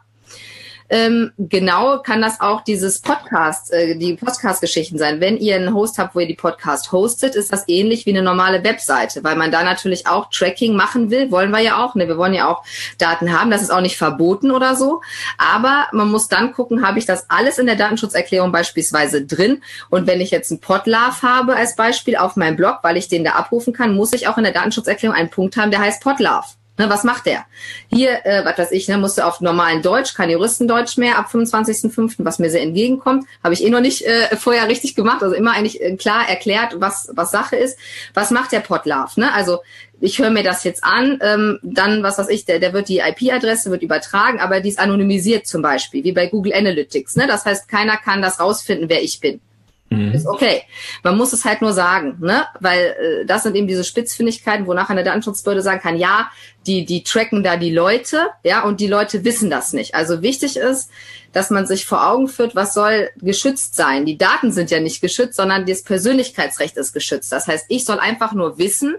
[0.90, 5.20] Ähm, genau kann das auch dieses Podcast, äh, die Podcast-Geschichten sein.
[5.20, 8.22] Wenn ihr einen Host habt, wo ihr die Podcast hostet, ist das ähnlich wie eine
[8.22, 11.30] normale Webseite, weil man da natürlich auch Tracking machen will.
[11.30, 11.94] Wollen wir ja auch.
[11.94, 12.06] Ne?
[12.06, 12.64] Wir wollen ja auch
[12.98, 13.50] Daten haben.
[13.50, 15.00] Das ist auch nicht verboten oder so.
[15.38, 19.62] Aber man muss dann gucken, habe ich das alles in der Datenschutzerklärung beispielsweise drin?
[19.90, 23.24] Und wenn ich jetzt einen Podlove habe als Beispiel auf meinem Blog, weil ich den
[23.24, 26.44] da abrufen kann, muss ich auch in der Datenschutzerklärung einen Punkt haben, der heißt Podlove.
[26.76, 27.44] Ne, was macht der?
[27.88, 32.16] Hier, äh, was weiß ich, ne, musste auf normalen Deutsch, kein Juristendeutsch mehr ab 25.05.,
[32.18, 33.26] was mir sehr entgegenkommt.
[33.44, 35.22] Habe ich eh noch nicht äh, vorher richtig gemacht.
[35.22, 37.78] Also immer eigentlich äh, klar erklärt, was, was Sache ist.
[38.12, 39.20] Was macht der Podlove?
[39.20, 39.32] Ne?
[39.32, 39.60] Also
[40.00, 42.98] ich höre mir das jetzt an, ähm, dann, was weiß ich, der, der wird die
[42.98, 47.14] IP-Adresse, wird übertragen, aber die ist anonymisiert zum Beispiel, wie bei Google Analytics.
[47.14, 47.28] Ne?
[47.28, 49.40] Das heißt, keiner kann das rausfinden, wer ich bin.
[49.94, 50.12] Mhm.
[50.12, 50.62] Ist okay.
[51.02, 52.46] Man muss es halt nur sagen, ne?
[52.60, 56.30] Weil äh, das sind eben diese Spitzfindigkeiten, wo nachher eine Datenschutzbehörde sagen kann, ja,
[56.66, 59.94] die, die tracken da die Leute, ja, und die Leute wissen das nicht.
[59.94, 60.90] Also wichtig ist,
[61.34, 64.06] dass man sich vor Augen führt, was soll geschützt sein.
[64.06, 67.32] Die Daten sind ja nicht geschützt, sondern das Persönlichkeitsrecht ist geschützt.
[67.32, 68.96] Das heißt, ich soll einfach nur wissen,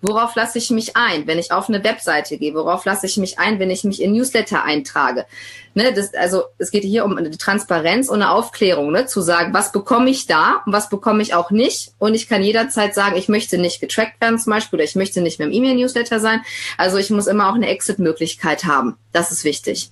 [0.00, 3.38] worauf lasse ich mich ein, wenn ich auf eine Webseite gehe, worauf lasse ich mich
[3.38, 5.26] ein, wenn ich mich in Newsletter eintrage.
[5.74, 9.54] Ne, das, also es geht hier um eine Transparenz und eine Aufklärung, ne, zu sagen,
[9.54, 11.92] was bekomme ich da und was bekomme ich auch nicht.
[11.98, 15.20] Und ich kann jederzeit sagen, ich möchte nicht getrackt werden zum Beispiel oder ich möchte
[15.20, 16.42] nicht mehr im E-Mail-Newsletter sein.
[16.76, 18.96] Also ich muss immer auch eine Exit-Möglichkeit haben.
[19.12, 19.90] Das ist wichtig.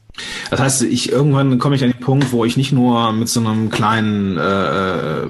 [0.51, 3.41] Das heißt, ich irgendwann komme ich an den Punkt, wo ich nicht nur mit so
[3.41, 5.27] einem kleinen äh,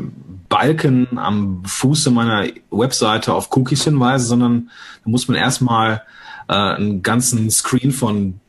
[0.49, 4.71] Balken am Fuße meiner Webseite auf Cookies hinweise, sondern
[5.05, 6.03] da muss man erstmal
[6.49, 8.41] äh, einen ganzen Screen von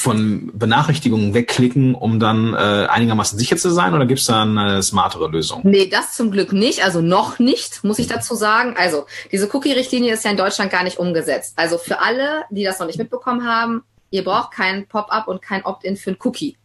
[0.00, 3.92] von Benachrichtigungen wegklicken, um dann äh, einigermaßen sicher zu sein?
[3.92, 5.60] Oder gibt es da eine smartere Lösung?
[5.64, 6.82] Nee, das zum Glück nicht.
[6.82, 8.74] Also noch nicht, muss ich dazu sagen.
[8.78, 11.52] Also diese Cookie-Richtlinie ist ja in Deutschland gar nicht umgesetzt.
[11.56, 15.64] Also für alle, die das noch nicht mitbekommen haben, ihr braucht kein Pop-up und kein
[15.64, 16.56] Opt-in für ein Cookie.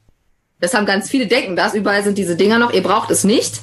[0.61, 1.73] Das haben ganz viele denken das.
[1.73, 2.71] Überall sind diese Dinger noch.
[2.71, 3.59] Ihr braucht es nicht.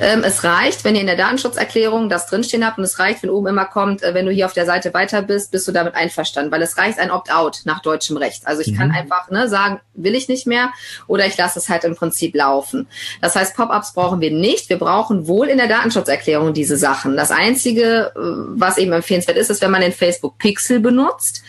[0.00, 3.30] Ähm, es reicht, wenn ihr in der Datenschutzerklärung das drinstehen habt und es reicht, wenn
[3.30, 5.96] oben immer kommt, äh, wenn du hier auf der Seite weiter bist, bist du damit
[5.96, 8.46] einverstanden, weil es reicht ein Opt-out nach deutschem Recht.
[8.46, 8.76] Also ich mhm.
[8.76, 10.70] kann einfach ne, sagen, will ich nicht mehr
[11.08, 12.86] oder ich lasse es halt im Prinzip laufen.
[13.20, 14.68] Das heißt, Pop-ups brauchen wir nicht.
[14.68, 17.16] Wir brauchen wohl in der Datenschutzerklärung diese Sachen.
[17.16, 18.20] Das Einzige, äh,
[18.56, 21.42] was eben empfehlenswert ist, ist, wenn man den Facebook Pixel benutzt.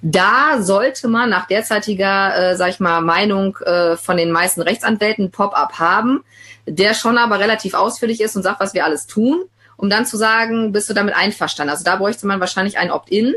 [0.00, 5.30] Da sollte man nach derzeitiger, äh, sag ich mal, Meinung äh, von den meisten Rechtsanwälten
[5.30, 6.24] Pop-up haben,
[6.66, 9.44] der schon aber relativ ausführlich ist und sagt, was wir alles tun,
[9.76, 11.70] um dann zu sagen, bist du damit einverstanden?
[11.70, 13.34] Also da bräuchte man wahrscheinlich ein Opt-in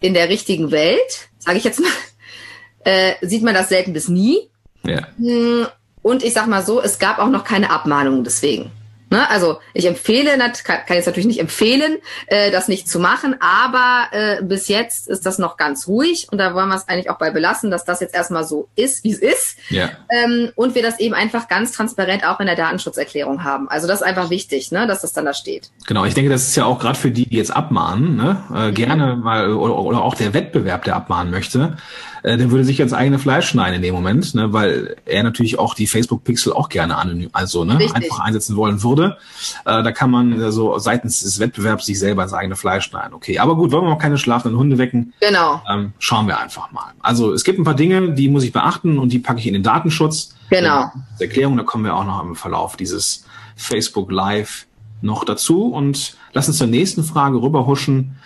[0.00, 1.90] in der richtigen Welt, sage ich jetzt mal,
[2.84, 4.48] äh, sieht man das selten bis nie.
[4.84, 5.06] Ja.
[5.16, 5.66] Hm,
[6.02, 8.70] und ich sag mal so, es gab auch noch keine Abmahnung deswegen.
[9.12, 9.28] Ne?
[9.28, 11.98] Also ich empfehle, kann, kann jetzt natürlich nicht empfehlen,
[12.28, 16.38] äh, das nicht zu machen, aber äh, bis jetzt ist das noch ganz ruhig und
[16.38, 19.12] da wollen wir es eigentlich auch bei belassen, dass das jetzt erstmal so ist, wie
[19.12, 19.58] es ist.
[19.68, 19.90] Ja.
[20.08, 23.68] Ähm, und wir das eben einfach ganz transparent auch in der Datenschutzerklärung haben.
[23.68, 25.70] Also das ist einfach wichtig, ne, dass das dann da steht.
[25.86, 28.42] Genau, ich denke, das ist ja auch gerade für die, die jetzt abmahnen, ne?
[28.54, 28.74] äh, mhm.
[28.74, 31.76] gerne mal oder, oder auch der Wettbewerb, der abmahnen möchte,
[32.22, 34.52] äh, der würde sich jetzt eigene Fleisch schneiden in dem Moment, ne?
[34.52, 39.18] weil er natürlich auch die Facebook-Pixel auch gerne anonym, also ne, einfach einsetzen wollen würde.
[39.64, 43.14] Äh, da kann man äh, so seitens des Wettbewerbs sich selber ins eigene Fleisch schneiden.
[43.14, 45.12] Okay, aber gut, wollen wir auch keine schlafenden Hunde wecken?
[45.20, 45.62] Genau.
[45.68, 46.92] Ähm, schauen wir einfach mal.
[47.00, 49.54] Also es gibt ein paar Dinge, die muss ich beachten und die packe ich in
[49.54, 50.34] den Datenschutz.
[50.50, 50.90] Genau.
[51.18, 53.24] Äh, Erklärung, da kommen wir auch noch im Verlauf dieses
[53.56, 54.66] Facebook Live
[55.00, 55.66] noch dazu.
[55.66, 58.16] Und lass uns zur nächsten Frage rüberhuschen.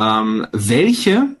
[0.00, 1.36] Ähm, welche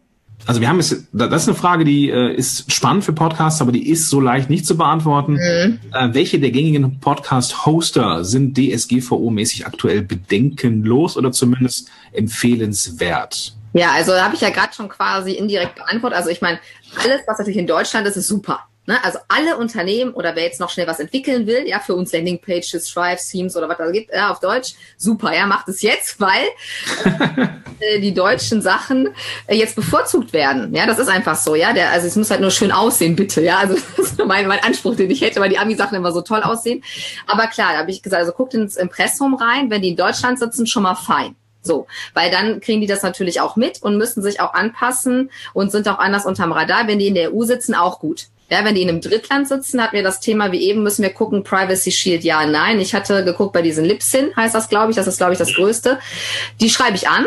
[0.48, 3.70] also wir haben es, das ist eine Frage, die äh, ist spannend für Podcasts, aber
[3.70, 5.34] die ist so leicht nicht zu beantworten.
[5.34, 5.78] Mhm.
[5.92, 13.56] Äh, welche der gängigen Podcast-Hoster sind DSGVO-mäßig aktuell bedenkenlos oder zumindest empfehlenswert?
[13.74, 16.16] Ja, also habe ich ja gerade schon quasi indirekt beantwortet.
[16.16, 16.58] Also ich meine,
[17.04, 18.60] alles, was natürlich in Deutschland ist, ist super.
[18.88, 19.04] Ne?
[19.04, 22.88] Also alle Unternehmen oder wer jetzt noch schnell was entwickeln will, ja, für uns Landingpages,
[22.88, 26.46] Strives, Themes oder was da gibt, ja, auf Deutsch, super, ja, macht es jetzt, weil
[27.80, 29.10] äh, die deutschen Sachen
[29.46, 30.74] äh, jetzt bevorzugt werden.
[30.74, 31.74] Ja, das ist einfach so, ja.
[31.74, 33.58] Der, also es muss halt nur schön aussehen, bitte, ja.
[33.58, 36.22] Also das ist nur mein, mein Anspruch, den ich hätte, weil die Ami-Sachen immer so
[36.22, 36.82] toll aussehen.
[37.26, 40.38] Aber klar, da habe ich gesagt, also guckt ins Impressum rein, wenn die in Deutschland
[40.38, 41.36] sitzen, schon mal fein.
[41.60, 45.72] So, weil dann kriegen die das natürlich auch mit und müssen sich auch anpassen und
[45.72, 46.86] sind auch anders unterm Radar.
[46.86, 48.28] Wenn die in der EU sitzen, auch gut.
[48.50, 51.10] Ja, wenn die in einem Drittland sitzen, hatten wir das Thema wie eben, müssen wir
[51.10, 52.80] gucken, Privacy Shield, ja, nein.
[52.80, 55.54] Ich hatte geguckt bei diesen Lipsin, heißt das, glaube ich, das ist, glaube ich, das
[55.54, 55.98] Größte.
[56.60, 57.26] Die schreibe ich an.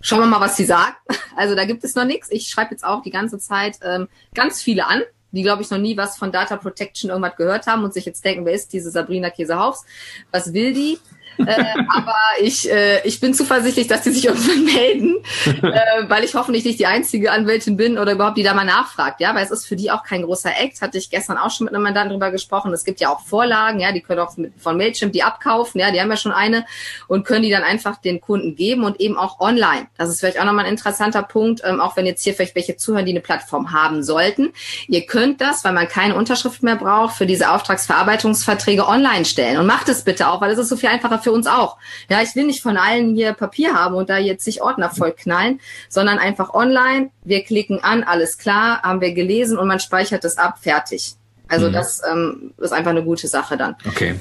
[0.00, 0.96] Schauen wir mal, was sie sagt.
[1.34, 2.30] Also da gibt es noch nichts.
[2.30, 5.78] Ich schreibe jetzt auch die ganze Zeit ähm, ganz viele an, die, glaube ich, noch
[5.78, 8.90] nie was von Data Protection irgendwas gehört haben und sich jetzt denken, wer ist diese
[8.90, 9.86] Sabrina Käsehaufs?
[10.30, 10.98] Was will die?
[11.38, 15.16] Äh, aber ich, äh, ich bin zuversichtlich, dass die sich irgendwann melden,
[15.46, 19.20] äh, weil ich hoffentlich nicht die einzige Anwältin bin oder überhaupt die da mal nachfragt,
[19.20, 21.66] ja, weil es ist für die auch kein großer Act, hatte ich gestern auch schon
[21.66, 22.72] mit einem Mandanten drüber gesprochen.
[22.72, 25.90] Es gibt ja auch Vorlagen, ja, die können auch mit, von Mailchimp die abkaufen, ja,
[25.90, 26.64] die haben ja schon eine
[27.08, 29.86] und können die dann einfach den Kunden geben und eben auch online.
[29.98, 32.76] Das ist vielleicht auch nochmal ein interessanter Punkt, ähm, auch wenn jetzt hier vielleicht welche
[32.76, 34.52] zuhören, die eine Plattform haben sollten.
[34.88, 39.66] Ihr könnt das, weil man keine Unterschrift mehr braucht, für diese Auftragsverarbeitungsverträge online stellen und
[39.66, 41.78] macht es bitte auch, weil es ist so viel einfacher für uns auch.
[42.08, 45.12] Ja, ich will nicht von allen hier Papier haben und da jetzt sich Ordner voll
[45.12, 47.10] knallen, sondern einfach online.
[47.24, 51.14] Wir klicken an, alles klar, haben wir gelesen und man speichert es ab, fertig.
[51.48, 51.72] Also mhm.
[51.72, 53.76] das ähm, ist einfach eine gute Sache dann.
[53.86, 54.18] Okay.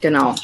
[0.00, 0.34] Genau.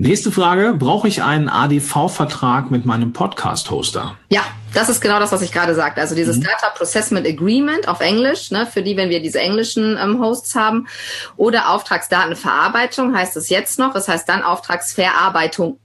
[0.00, 0.72] Nächste Frage.
[0.78, 4.16] Brauche ich einen ADV-Vertrag mit meinem Podcast-Hoster?
[4.30, 4.40] Ja,
[4.72, 6.00] das ist genau das, was ich gerade sagte.
[6.00, 6.44] Also dieses mhm.
[6.44, 10.88] Data Processment Agreement auf Englisch, ne, für die, wenn wir diese englischen ähm, Hosts haben.
[11.36, 13.92] Oder Auftragsdatenverarbeitung heißt es jetzt noch.
[13.92, 15.78] Das heißt dann Auftragsverarbeitung.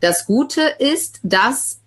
[0.00, 1.80] Das Gute ist, dass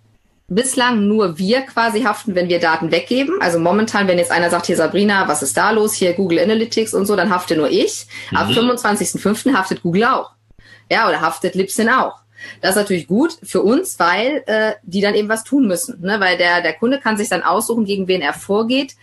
[0.48, 3.40] bislang nur wir quasi haften, wenn wir Daten weggeben.
[3.40, 5.94] Also momentan, wenn jetzt einer sagt, hier Sabrina, was ist da los?
[5.94, 8.08] Hier Google Analytics und so, dann hafte nur ich.
[8.32, 8.36] Mhm.
[8.36, 9.54] Ab 25.05.
[9.54, 10.37] haftet Google auch.
[10.90, 12.20] Ja, oder haftet Lipsin auch.
[12.60, 16.00] Das ist natürlich gut für uns, weil äh, die dann eben was tun müssen.
[16.00, 16.20] Ne?
[16.20, 18.94] Weil der, der Kunde kann sich dann aussuchen, gegen wen er vorgeht.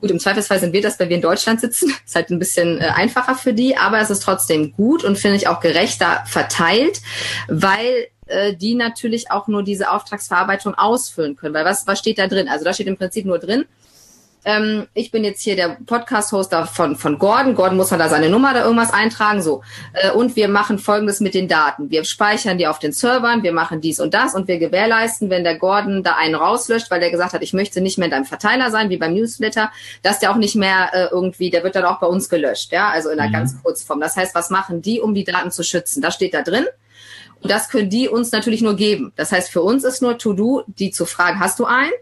[0.00, 1.92] Gut, im Zweifelsfall sind wir das, weil wir in Deutschland sitzen.
[2.06, 5.36] Ist halt ein bisschen äh, einfacher für die, aber es ist trotzdem gut und finde
[5.36, 7.00] ich auch gerechter verteilt,
[7.48, 11.54] weil äh, die natürlich auch nur diese Auftragsverarbeitung ausfüllen können.
[11.54, 12.48] Weil was, was steht da drin?
[12.48, 13.66] Also da steht im Prinzip nur drin,
[14.44, 17.54] ähm, ich bin jetzt hier der Podcast-Hoster von, von Gordon.
[17.54, 19.62] Gordon muss man da seine Nummer da irgendwas eintragen, so.
[19.92, 21.90] Äh, und wir machen Folgendes mit den Daten.
[21.90, 25.44] Wir speichern die auf den Servern, wir machen dies und das und wir gewährleisten, wenn
[25.44, 28.24] der Gordon da einen rauslöscht, weil der gesagt hat, ich möchte nicht mehr in deinem
[28.24, 29.70] Verteiler sein, wie beim Newsletter,
[30.02, 32.88] dass der auch nicht mehr äh, irgendwie, der wird dann auch bei uns gelöscht, ja,
[32.88, 33.34] also in einer mhm.
[33.34, 34.00] ganz Kurzform.
[34.00, 36.00] Das heißt, was machen die, um die Daten zu schützen?
[36.00, 36.64] Das steht da drin.
[37.42, 39.12] Und das können die uns natürlich nur geben.
[39.16, 41.92] Das heißt, für uns ist nur To-Do, die zu fragen, hast du einen,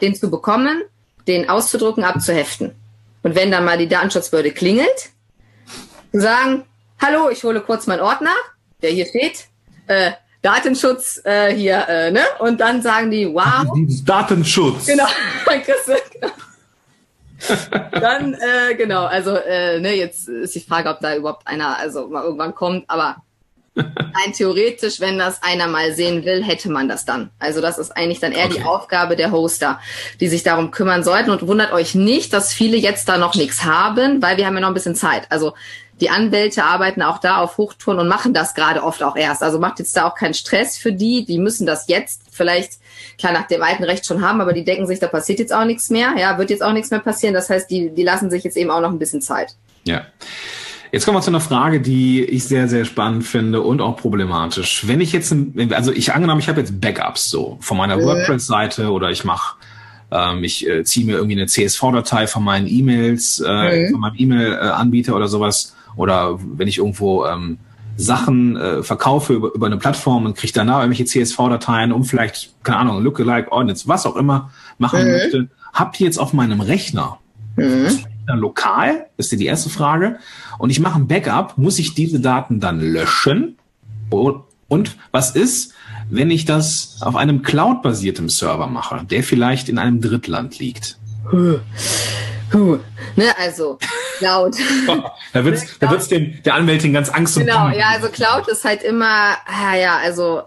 [0.00, 0.82] den zu bekommen,
[1.30, 2.74] den auszudrucken, abzuheften.
[3.22, 5.10] Und wenn dann mal die Datenschutzbehörde klingelt,
[6.12, 6.64] zu sagen,
[7.00, 8.34] hallo, ich hole kurz meinen Ordner,
[8.82, 9.46] der hier steht,
[9.86, 10.12] äh,
[10.42, 12.22] Datenschutz äh, hier, äh, ne?
[12.38, 13.66] Und dann sagen die, wow.
[14.04, 14.86] Datenschutz.
[14.86, 15.06] Genau,
[16.20, 16.32] genau.
[17.92, 22.08] dann, äh, genau, also, äh, ne, jetzt ist die Frage, ob da überhaupt einer, also
[22.08, 23.22] mal irgendwann kommt, aber
[23.76, 27.30] Rein theoretisch, wenn das einer mal sehen will, hätte man das dann.
[27.38, 28.58] Also das ist eigentlich dann eher okay.
[28.58, 29.80] die Aufgabe der Hoster,
[30.18, 31.30] die sich darum kümmern sollten.
[31.30, 34.60] Und wundert euch nicht, dass viele jetzt da noch nichts haben, weil wir haben ja
[34.60, 35.26] noch ein bisschen Zeit.
[35.30, 35.54] Also
[36.00, 39.42] die Anwälte arbeiten auch da auf Hochtouren und machen das gerade oft auch erst.
[39.42, 41.24] Also macht jetzt da auch keinen Stress für die.
[41.24, 42.72] Die müssen das jetzt vielleicht
[43.18, 45.64] klar nach dem alten Recht schon haben, aber die denken sich, da passiert jetzt auch
[45.64, 46.14] nichts mehr.
[46.18, 47.34] Ja, wird jetzt auch nichts mehr passieren.
[47.34, 49.54] Das heißt, die, die lassen sich jetzt eben auch noch ein bisschen Zeit.
[49.84, 50.06] Ja.
[50.92, 54.88] Jetzt kommen wir zu einer Frage, die ich sehr, sehr spannend finde und auch problematisch.
[54.88, 55.34] Wenn ich jetzt,
[55.70, 58.02] also ich angenommen, ich habe jetzt Backups so von meiner mhm.
[58.02, 59.56] WordPress-Seite oder ich mache,
[60.10, 65.14] ähm, ich äh, ziehe mir irgendwie eine CSV-Datei von meinen E-Mails, äh, von meinem E-Mail-Anbieter
[65.14, 65.76] oder sowas.
[65.96, 67.58] Oder wenn ich irgendwo ähm,
[67.96, 72.78] Sachen äh, verkaufe über, über eine Plattform und kriege danach irgendwelche CSV-Dateien, um vielleicht, keine
[72.78, 75.10] Ahnung, Lookalike, Ordnance, was auch immer machen mhm.
[75.10, 77.18] möchte, habt ihr jetzt auf meinem Rechner
[77.54, 77.90] mhm
[78.36, 79.06] lokal?
[79.16, 80.18] Ist die erste Frage.
[80.60, 81.56] Und ich mache ein Backup.
[81.56, 83.56] Muss ich diese Daten dann löschen?
[84.10, 85.72] Und was ist,
[86.10, 90.98] wenn ich das auf einem Cloud-basierten Server mache, der vielleicht in einem Drittland liegt?
[91.32, 92.78] Huh.
[93.16, 93.78] Ne, also
[94.18, 94.56] Cloud.
[95.32, 98.46] da wird's, ne, da wird's dem, der Anwältin ganz Angst und Genau, ja, also Cloud
[98.48, 100.42] ist halt immer, ah, ja, also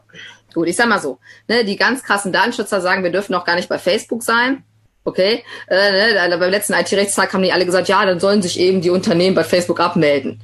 [0.53, 3.55] gut, ich sag mal so, ne, die ganz krassen Datenschützer sagen, wir dürfen auch gar
[3.55, 4.63] nicht bei Facebook sein.
[5.05, 8.79] Okay, äh, ne, beim letzten IT-Rechtstag haben die alle gesagt, ja, dann sollen sich eben
[8.79, 10.39] die Unternehmen bei Facebook abmelden.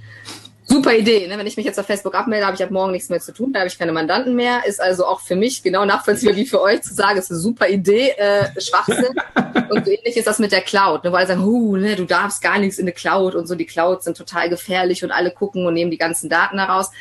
[0.71, 1.35] Super Idee, ne?
[1.35, 3.51] wenn ich mich jetzt auf Facebook abmelde, habe ich ab morgen nichts mehr zu tun,
[3.51, 4.67] da habe ich keine Mandanten mehr.
[4.67, 7.67] Ist also auch für mich genau nachvollziehbar wie für euch zu sagen, ist eine super
[7.67, 9.15] Idee, äh, Schwachsinn.
[9.71, 11.11] und so ähnlich ist das mit der Cloud, ne?
[11.11, 13.65] weil alle sagen, huh, ne, du darfst gar nichts in der Cloud und so, die
[13.65, 16.91] Clouds sind total gefährlich und alle gucken und nehmen die ganzen Daten heraus.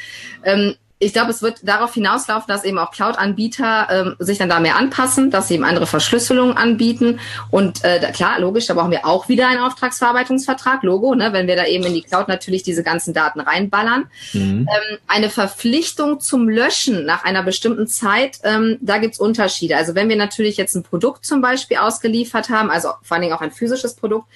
[0.44, 4.58] Ähm, ich glaube, es wird darauf hinauslaufen, dass eben auch Cloud-Anbieter ähm, sich dann da
[4.58, 7.20] mehr anpassen, dass sie eben andere Verschlüsselungen anbieten.
[7.50, 11.54] Und äh, klar, logisch, da brauchen wir auch wieder einen Auftragsverarbeitungsvertrag, Logo, ne, wenn wir
[11.54, 14.06] da eben in die Cloud natürlich diese ganzen Daten reinballern.
[14.32, 14.68] Mhm.
[14.68, 19.76] Ähm, eine Verpflichtung zum Löschen nach einer bestimmten Zeit, ähm, da gibt's Unterschiede.
[19.76, 23.34] Also wenn wir natürlich jetzt ein Produkt zum Beispiel ausgeliefert haben, also vor allen Dingen
[23.34, 24.26] auch ein physisches Produkt,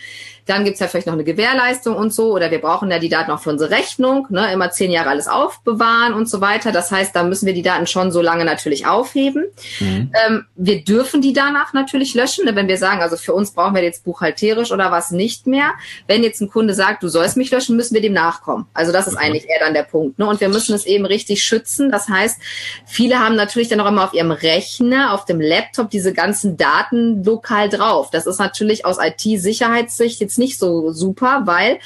[0.47, 3.31] dann gibt's ja vielleicht noch eine Gewährleistung und so, oder wir brauchen ja die Daten
[3.31, 6.73] auch für unsere Rechnung, ne, immer zehn Jahre alles aufbewahren und so weiter.
[6.73, 9.45] Das heißt, da müssen wir die Daten schon so lange natürlich aufheben.
[9.81, 10.11] Mhm.
[10.27, 13.75] Ähm, wir dürfen die danach natürlich löschen, ne, wenn wir sagen, also für uns brauchen
[13.75, 15.73] wir jetzt buchhalterisch oder was nicht mehr.
[16.07, 18.67] Wenn jetzt ein Kunde sagt, du sollst mich löschen, müssen wir dem nachkommen.
[18.75, 20.19] Also das ist eigentlich eher dann der Punkt.
[20.19, 20.27] Ne?
[20.27, 21.91] Und wir müssen es eben richtig schützen.
[21.91, 22.41] Das heißt,
[22.87, 27.23] viele haben natürlich dann auch immer auf ihrem Rechner, auf dem Laptop diese ganzen Daten
[27.25, 28.11] lokal drauf.
[28.11, 31.79] Das ist natürlich aus IT-Sicherheitssicht jetzt nicht so super, weil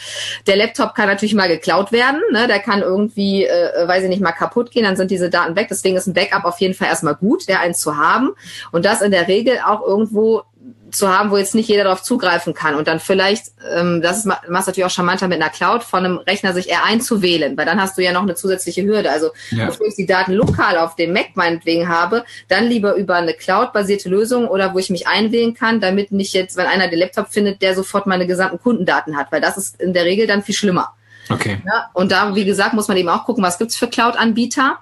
[0.47, 2.21] der Laptop kann natürlich mal geklaut werden.
[2.33, 2.47] Ne?
[2.47, 5.69] Der kann irgendwie, äh, weiß ich nicht, mal kaputt gehen, dann sind diese Daten weg.
[5.71, 8.31] Deswegen ist ein Backup auf jeden Fall erstmal gut, der eins zu haben.
[8.73, 10.43] Und das in der Regel auch irgendwo
[10.91, 14.27] zu haben, wo jetzt nicht jeder darauf zugreifen kann und dann vielleicht, ähm, das ist
[14.27, 17.67] ma- machst natürlich auch charmanter mit einer Cloud, von einem Rechner sich eher einzuwählen, weil
[17.67, 19.11] dann hast du ja noch eine zusätzliche Hürde.
[19.11, 19.67] Also Ja.
[19.67, 24.09] bevor ich die Daten lokal auf dem Mac meinetwegen habe, dann lieber über eine Cloud-basierte
[24.09, 27.63] Lösung oder wo ich mich einwählen kann, damit nicht jetzt, wenn einer den Laptop findet,
[27.63, 30.93] der sofort meine gesamten Kundendaten hat, weil das ist in der Regel dann viel schlimmer.
[31.29, 31.59] Okay.
[31.67, 34.79] Ja, und da, wie gesagt, muss man eben auch gucken, was gibt's für Cloud-Anbieter.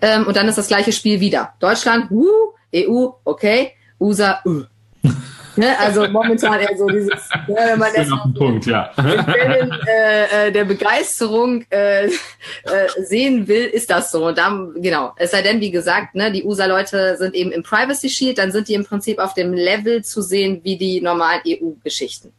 [0.00, 1.52] Ähm, und dann ist das gleiche Spiel wieder.
[1.60, 2.26] Deutschland, uh,
[2.74, 4.62] EU, okay, USA, uh.
[5.56, 8.90] Ne, also momentan eher so dieses, ne, wenn man Schön auf den Punkt, ja.
[8.96, 12.10] Wellen äh, äh, der Begeisterung äh, äh,
[12.98, 14.26] sehen will, ist das so.
[14.26, 15.12] Und dann, genau.
[15.16, 18.68] Es sei denn, wie gesagt, ne, die USA-Leute sind eben im Privacy Shield, dann sind
[18.68, 22.32] die im Prinzip auf dem Level zu sehen wie die normalen EU-Geschichten.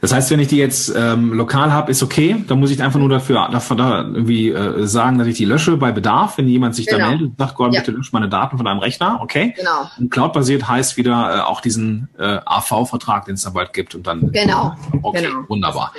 [0.00, 2.44] Das heißt, wenn ich die jetzt ähm, lokal habe, ist okay.
[2.46, 5.76] Dann muss ich einfach nur dafür, dafür da irgendwie äh, sagen, dass ich die lösche
[5.76, 7.08] bei Bedarf, wenn jemand sich da Genau.
[7.08, 7.80] meldet und sagt, Gordon, Ja.
[7.80, 9.54] bitte lösch meine Daten von deinem Rechner, okay.
[9.56, 9.90] Genau.
[9.98, 14.06] Und Cloud-basiert heißt wieder äh, auch diesen äh, AV-Vertrag, den es da bald gibt und
[14.06, 14.30] dann.
[14.32, 14.74] Genau.
[15.02, 15.40] Okay, genau.
[15.48, 15.92] wunderbar.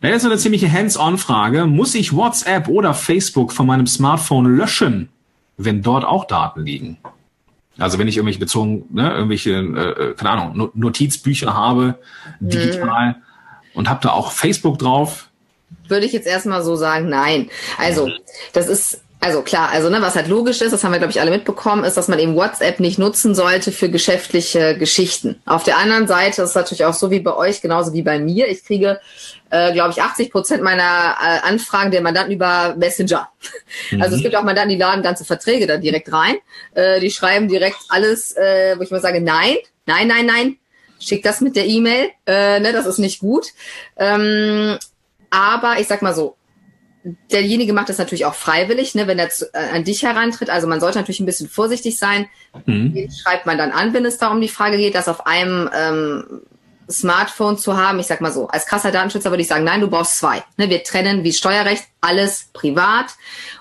[0.00, 1.66] Das ist eine ziemliche Hands-on-Frage.
[1.66, 5.08] Muss ich WhatsApp oder Facebook von meinem Smartphone löschen,
[5.56, 6.98] wenn dort auch Daten liegen?
[7.78, 11.98] Also wenn ich irgendwelche bezogen, ne, irgendwelche, äh, äh, keine Ahnung, No- Notizbücher habe,
[12.40, 13.16] digital
[13.74, 15.28] und habe da auch Facebook drauf.
[15.88, 17.50] Würde ich jetzt erstmal so sagen, nein.
[17.78, 18.10] Also,
[18.52, 21.20] das ist, also klar, also ne, was halt logisch ist, das haben wir, glaube ich,
[21.20, 25.42] alle mitbekommen, ist, dass man eben WhatsApp nicht nutzen sollte für geschäftliche Geschichten.
[25.44, 28.18] Auf der anderen Seite ist es natürlich auch so wie bei euch, genauso wie bei
[28.18, 28.48] mir.
[28.48, 28.98] Ich kriege,
[29.50, 33.28] äh, glaube ich, 80 Prozent meiner äh, Anfragen der Mandanten über Messenger.
[34.00, 36.36] Also es gibt auch Mandanten, die laden ganze Verträge da direkt rein.
[36.74, 39.56] Äh, die schreiben direkt alles, äh, wo ich mal sage, nein,
[39.86, 40.56] nein, nein, nein,
[41.00, 43.46] schick das mit der E-Mail, äh, ne, das ist nicht gut.
[43.96, 44.78] Ähm,
[45.30, 46.36] aber ich sag mal so,
[47.32, 50.50] derjenige macht das natürlich auch freiwillig, ne, wenn er zu, äh, an dich herantritt.
[50.50, 52.28] Also man sollte natürlich ein bisschen vorsichtig sein.
[52.66, 52.94] Mhm.
[52.94, 55.70] Wen schreibt man dann an, wenn es da um die Frage geht, das auf einem
[55.74, 56.42] ähm,
[56.90, 57.98] Smartphone zu haben?
[58.00, 60.42] Ich sag mal so, als krasser Datenschützer würde ich sagen, nein, du brauchst zwei.
[60.56, 63.06] Ne, wir trennen wie Steuerrecht alles privat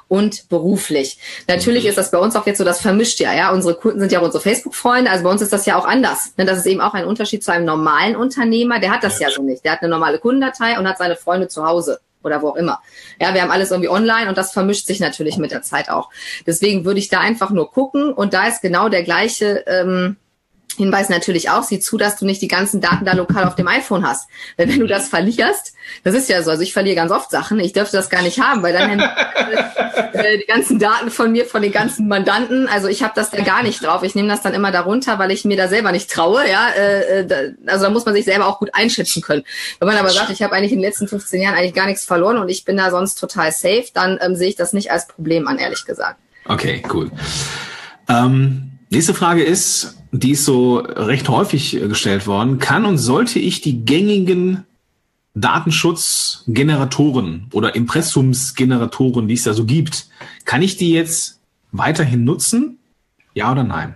[0.10, 1.17] und beruflich.
[1.48, 3.52] Natürlich ist das bei uns auch jetzt so, das vermischt ja, ja.
[3.52, 6.34] Unsere Kunden sind ja auch unsere Facebook-Freunde, also bei uns ist das ja auch anders.
[6.36, 9.30] Ne, das ist eben auch ein Unterschied zu einem normalen Unternehmer, der hat das ja
[9.30, 9.63] so nicht.
[9.63, 12.82] Der hat eine normale Kundendatei und hat seine Freunde zu Hause oder wo auch immer.
[13.22, 16.10] Ja, wir haben alles irgendwie online und das vermischt sich natürlich mit der Zeit auch.
[16.45, 20.17] Deswegen würde ich da einfach nur gucken und da ist genau der gleiche ähm,
[20.77, 23.67] Hinweis natürlich auch, sieh zu, dass du nicht die ganzen Daten da lokal auf dem
[23.67, 24.29] iPhone hast.
[24.55, 27.60] Weil wenn du das verlierst, das ist ja so, also ich verliere ganz oft Sachen,
[27.60, 28.99] ich dürfte das gar nicht haben, weil dann
[30.13, 33.41] äh, die ganzen Daten von mir, von den ganzen Mandanten, also ich habe das da
[33.41, 34.03] gar nicht drauf.
[34.03, 36.47] Ich nehme das dann immer darunter, weil ich mir da selber nicht traue.
[36.49, 37.36] Ja, äh, äh, da,
[37.71, 39.43] also da muss man sich selber auch gut einschätzen können.
[39.79, 42.05] Wenn man aber sagt, ich habe eigentlich in den letzten 15 Jahren eigentlich gar nichts
[42.05, 45.08] verloren und ich bin da sonst total safe, dann ähm, sehe ich das nicht als
[45.08, 46.19] Problem an, ehrlich gesagt.
[46.45, 47.12] Okay, cool.
[48.08, 52.60] Ähm, nächste Frage ist, die ist so recht häufig gestellt worden.
[52.60, 54.65] Kann und sollte ich die gängigen
[55.36, 60.08] Datenschutzgeneratoren oder Impressumsgeneratoren, die es da so gibt,
[60.45, 61.39] kann ich die jetzt
[61.71, 62.80] weiterhin nutzen?
[63.34, 63.95] Ja oder nein?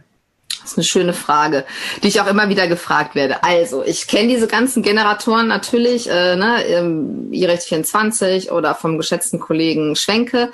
[0.62, 1.65] Das ist eine schöne Frage,
[2.01, 3.43] die ich auch immer wieder gefragt werde.
[3.43, 9.97] Also, ich kenne diese ganzen Generatoren natürlich, äh, ne, iRecht 24 oder vom geschätzten Kollegen
[9.97, 10.53] Schwenke.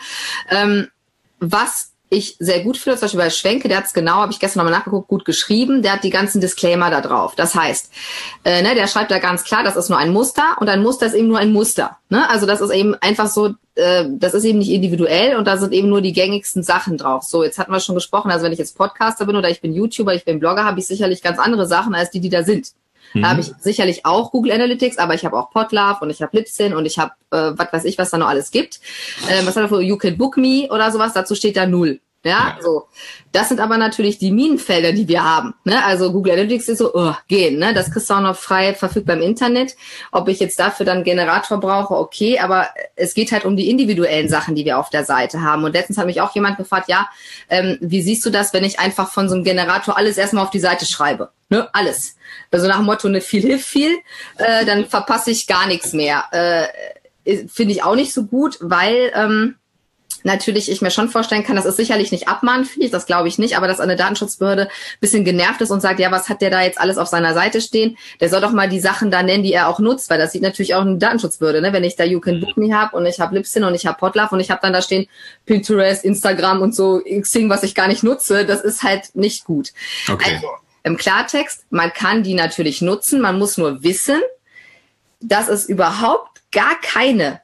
[0.49, 0.87] Ähm,
[1.39, 4.39] was ich sehr gut finde, zum Beispiel bei Schwenke, der hat es genau, habe ich
[4.39, 7.35] gestern nochmal nachgeguckt, gut geschrieben, der hat die ganzen Disclaimer da drauf.
[7.35, 7.91] Das heißt,
[8.43, 11.05] äh, ne, der schreibt da ganz klar, das ist nur ein Muster und ein Muster
[11.05, 11.97] ist eben nur ein Muster.
[12.09, 12.27] Ne?
[12.29, 15.71] Also das ist eben einfach so, äh, das ist eben nicht individuell und da sind
[15.71, 17.23] eben nur die gängigsten Sachen drauf.
[17.23, 19.73] So, jetzt hatten wir schon gesprochen, also wenn ich jetzt Podcaster bin oder ich bin
[19.73, 22.71] YouTuber, ich bin Blogger, habe ich sicherlich ganz andere Sachen als die, die da sind.
[23.13, 26.35] Da habe ich sicherlich auch Google Analytics, aber ich habe auch Podlove und ich habe
[26.37, 28.79] Libsyn und ich habe, äh, was weiß ich, was da noch alles gibt.
[29.29, 31.99] Ähm, was hat er für You Can Book Me oder sowas, dazu steht da null.
[32.25, 32.83] Ja, so.
[33.31, 35.53] Das sind aber natürlich die Minenfelder, die wir haben.
[35.63, 35.83] Ne?
[35.85, 37.73] Also Google Analytics ist so, oh, gehen, ne?
[37.73, 39.77] Das kriegst du auch noch frei verfügbar im Internet.
[40.11, 44.27] Ob ich jetzt dafür dann Generator brauche, okay, aber es geht halt um die individuellen
[44.27, 45.63] Sachen, die wir auf der Seite haben.
[45.63, 47.07] Und letztens hat mich auch jemand gefragt, ja,
[47.47, 50.51] ähm, wie siehst du das, wenn ich einfach von so einem Generator alles erstmal auf
[50.51, 51.29] die Seite schreibe?
[51.47, 51.69] Ne?
[51.73, 52.17] Alles.
[52.51, 53.97] Also nach dem Motto, ne, viel hilft viel,
[54.37, 56.25] äh, dann verpasse ich gar nichts mehr.
[56.31, 56.67] Äh,
[57.47, 59.55] Finde ich auch nicht so gut, weil ähm,
[60.23, 63.55] natürlich ich mir schon vorstellen kann, das ist sicherlich nicht abmahnfähig, das glaube ich nicht,
[63.55, 66.61] aber dass eine Datenschutzbehörde ein bisschen genervt ist und sagt, ja, was hat der da
[66.61, 67.97] jetzt alles auf seiner Seite stehen?
[68.19, 70.41] Der soll doch mal die Sachen da nennen, die er auch nutzt, weil das sieht
[70.41, 71.73] natürlich auch eine Datenschutzbehörde, ne?
[71.73, 73.97] wenn ich da You Can Book Me habe und ich habe Lipsin und ich habe
[73.97, 75.07] Potlove und ich habe dann da stehen
[75.45, 79.71] Pinterest, Instagram und so Xing, was ich gar nicht nutze, das ist halt nicht gut.
[80.09, 80.35] Okay.
[80.35, 80.47] Also,
[80.83, 84.19] im Klartext, man kann die natürlich nutzen, man muss nur wissen,
[85.21, 87.41] dass es überhaupt gar keine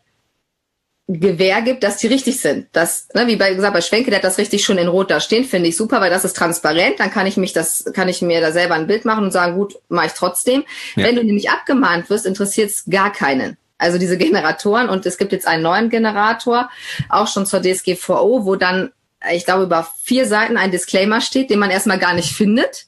[1.08, 2.68] Gewähr gibt, dass die richtig sind.
[2.72, 5.20] Das, ne, wie bei gesagt, bei Schwenke, der hat das richtig schon in Rot da
[5.20, 7.00] stehen, finde ich super, weil das ist transparent.
[7.00, 9.56] Dann kann ich mich das, kann ich mir da selber ein Bild machen und sagen,
[9.56, 10.64] gut, mache ich trotzdem.
[10.96, 11.06] Ja.
[11.06, 13.58] Wenn du nämlich abgemahnt wirst, interessiert es gar keinen.
[13.78, 16.70] Also diese Generatoren und es gibt jetzt einen neuen Generator,
[17.10, 18.92] auch schon zur DSGVO, wo dann
[19.32, 22.86] ich glaube, über vier Seiten ein Disclaimer steht, den man erstmal gar nicht findet,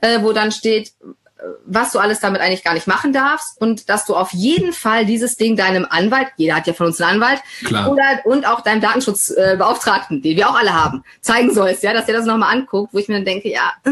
[0.00, 0.92] äh, wo dann steht,
[1.64, 5.06] was du alles damit eigentlich gar nicht machen darfst und dass du auf jeden Fall
[5.06, 7.90] dieses Ding deinem Anwalt, jeder hat ja von uns einen Anwalt, Klar.
[7.90, 12.16] oder und auch deinem Datenschutzbeauftragten, den wir auch alle haben, zeigen sollst, ja, dass der
[12.16, 13.90] das nochmal anguckt, wo ich mir dann denke, ja, äh,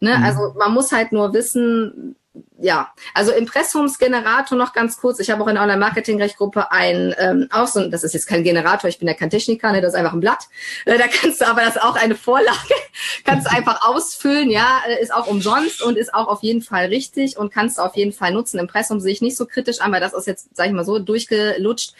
[0.00, 2.16] ne, also man muss halt nur wissen,
[2.58, 5.18] ja, also Impressumsgenerator noch ganz kurz.
[5.18, 8.88] Ich habe auch in der Online-Marketing-Rechtgruppe ein, ähm, auch so, das ist jetzt kein Generator,
[8.88, 10.44] ich bin ja kein Techniker, ne, das ist einfach ein Blatt.
[10.86, 12.74] Äh, da kannst du aber, das auch eine Vorlage,
[13.24, 16.86] kannst du einfach ausfüllen, ja, äh, ist auch umsonst und ist auch auf jeden Fall
[16.86, 18.58] richtig und kannst du auf jeden Fall nutzen.
[18.58, 20.98] Impressum sehe ich nicht so kritisch an, weil das ist jetzt, sag ich mal so,
[20.98, 21.92] durchgelutscht,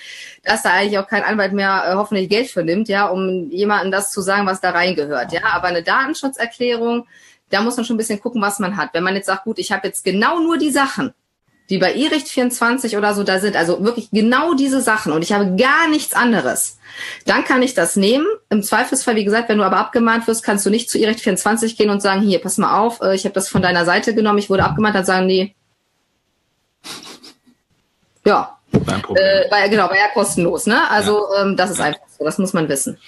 [0.43, 3.93] dass da eigentlich auch kein Anwalt mehr äh, hoffentlich Geld für nimmt, ja, um jemandem
[3.93, 5.43] das zu sagen, was da reingehört, ja.
[5.53, 7.07] Aber eine Datenschutzerklärung,
[7.51, 8.91] da muss man schon ein bisschen gucken, was man hat.
[8.93, 11.12] Wenn man jetzt sagt, gut, ich habe jetzt genau nur die Sachen,
[11.68, 15.32] die bei eRicht 24 oder so da sind, also wirklich genau diese Sachen und ich
[15.32, 16.78] habe gar nichts anderes,
[17.26, 18.26] dann kann ich das nehmen.
[18.51, 21.76] Im Zweifelsfall, wie gesagt, wenn du aber abgemahnt wirst, kannst du nicht zu eRicht 24
[21.76, 24.38] gehen und sagen, hier, pass mal auf, äh, ich habe das von deiner Seite genommen,
[24.38, 25.55] ich wurde abgemahnt, dann sagen die,
[28.24, 30.90] ja, äh, war ja genau, war ja kostenlos, ne?
[30.90, 32.99] Also ähm, das ist einfach so, das muss man wissen.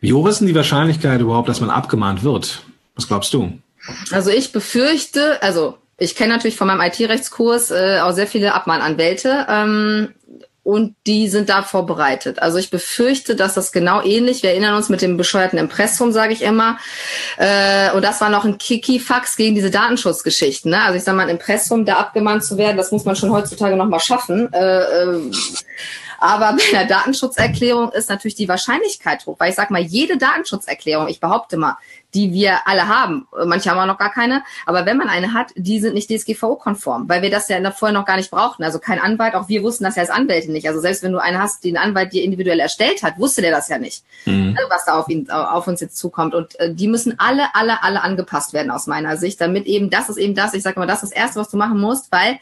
[0.00, 2.62] Wie hoch ist denn die Wahrscheinlichkeit überhaupt, dass man abgemahnt wird?
[2.94, 3.58] Was glaubst du?
[4.10, 9.46] Also ich befürchte, also ich kenne natürlich von meinem IT-Rechtskurs äh, auch sehr viele Abmahnanwälte
[9.48, 10.14] ähm,
[10.62, 12.40] und die sind da vorbereitet.
[12.40, 16.32] Also ich befürchte, dass das genau ähnlich, wir erinnern uns mit dem bescheuerten Impressum, sage
[16.32, 16.78] ich immer,
[17.36, 20.70] äh, und das war noch ein Kikifax gegen diese Datenschutzgeschichten.
[20.70, 20.82] Ne?
[20.82, 23.76] Also ich sage mal, ein Impressum, da abgemahnt zu werden, das muss man schon heutzutage
[23.76, 24.52] nochmal schaffen.
[24.52, 25.30] Äh, äh,
[26.18, 31.08] aber bei einer Datenschutzerklärung ist natürlich die Wahrscheinlichkeit hoch, weil ich sage mal, jede Datenschutzerklärung,
[31.08, 31.78] ich behaupte mal,
[32.14, 35.52] die wir alle haben, manche haben auch noch gar keine, aber wenn man eine hat,
[35.54, 38.64] die sind nicht DSGVO-konform, weil wir das ja vorher noch gar nicht brauchten.
[38.64, 40.66] Also kein Anwalt, auch wir wussten das ja als Anwälte nicht.
[40.66, 43.68] Also selbst wenn du einen hast, den Anwalt dir individuell erstellt hat, wusste der das
[43.68, 44.56] ja nicht, Mhm.
[44.68, 46.34] was da auf, ihn, auf uns jetzt zukommt.
[46.34, 50.08] Und äh, die müssen alle, alle, alle angepasst werden aus meiner Sicht, damit eben, das
[50.08, 52.38] ist eben das, ich sage mal, das ist das Erste, was du machen musst, weil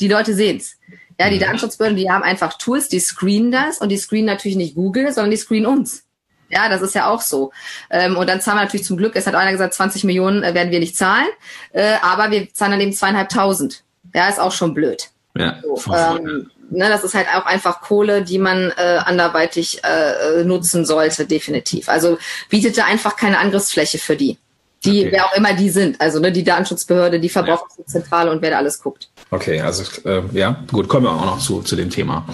[0.00, 0.76] die Leute sehen's.
[1.20, 4.74] Ja, die Datenschutzbehörden, die haben einfach Tools, die screenen das und die screenen natürlich nicht
[4.74, 6.04] Google, sondern die screenen uns.
[6.52, 7.50] Ja, das ist ja auch so.
[7.90, 10.52] Ähm, und dann zahlen wir natürlich zum Glück, es hat einer gesagt, 20 Millionen äh,
[10.54, 11.28] werden wir nicht zahlen,
[11.72, 13.82] äh, aber wir zahlen dann eben zweieinhalbtausend.
[14.14, 15.08] Ja, ist auch schon blöd.
[15.34, 20.44] Ja, So, ähm, ne, das ist halt auch einfach Kohle, die man äh, anderweitig äh,
[20.44, 21.88] nutzen sollte, definitiv.
[21.88, 22.18] Also
[22.50, 24.36] bietet da einfach keine Angriffsfläche für die.
[24.84, 25.12] Die, Okay.
[25.12, 28.82] wer auch immer die sind, also ne, die Datenschutzbehörde, die Verbraucherzentrale und wer da alles
[28.82, 29.08] guckt.
[29.30, 32.26] Okay, also äh, ja, gut, kommen wir auch noch zu, zu dem Thema.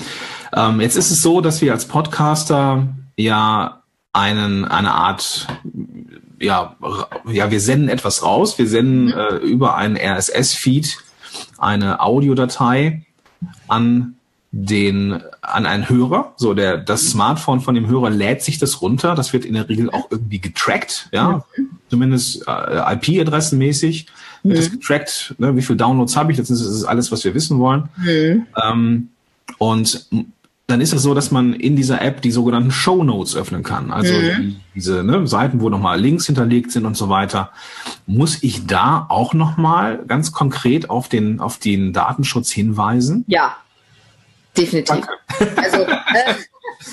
[0.56, 3.77] Ähm, jetzt ist es so, dass wir als Podcaster ja
[4.18, 5.46] einen, eine Art,
[6.40, 6.76] ja,
[7.30, 8.58] ja, wir senden etwas raus.
[8.58, 10.98] Wir senden äh, über einen RSS-Feed
[11.56, 13.02] eine Audiodatei
[13.68, 14.14] an
[14.50, 19.14] den an einen Hörer, so der das Smartphone von dem Hörer lädt sich das runter.
[19.14, 21.44] Das wird in der Regel auch irgendwie getrackt, ja,
[21.90, 24.06] zumindest äh, IP-Adressenmäßig
[24.42, 25.34] wird das getrackt.
[25.38, 25.54] Ne?
[25.54, 26.38] Wie viel Downloads habe ich?
[26.38, 27.88] Das ist, das ist alles, was wir wissen wollen.
[28.64, 29.10] Ähm,
[29.58, 30.08] und
[30.68, 33.90] dann ist es so, dass man in dieser App die sogenannten Show Notes öffnen kann.
[33.90, 37.52] Also die, diese ne, Seiten, wo nochmal Links hinterlegt sind und so weiter.
[38.06, 43.24] Muss ich da auch nochmal ganz konkret auf den, auf den Datenschutz hinweisen?
[43.28, 43.56] Ja,
[44.58, 45.06] definitiv.
[45.56, 46.34] Also, äh,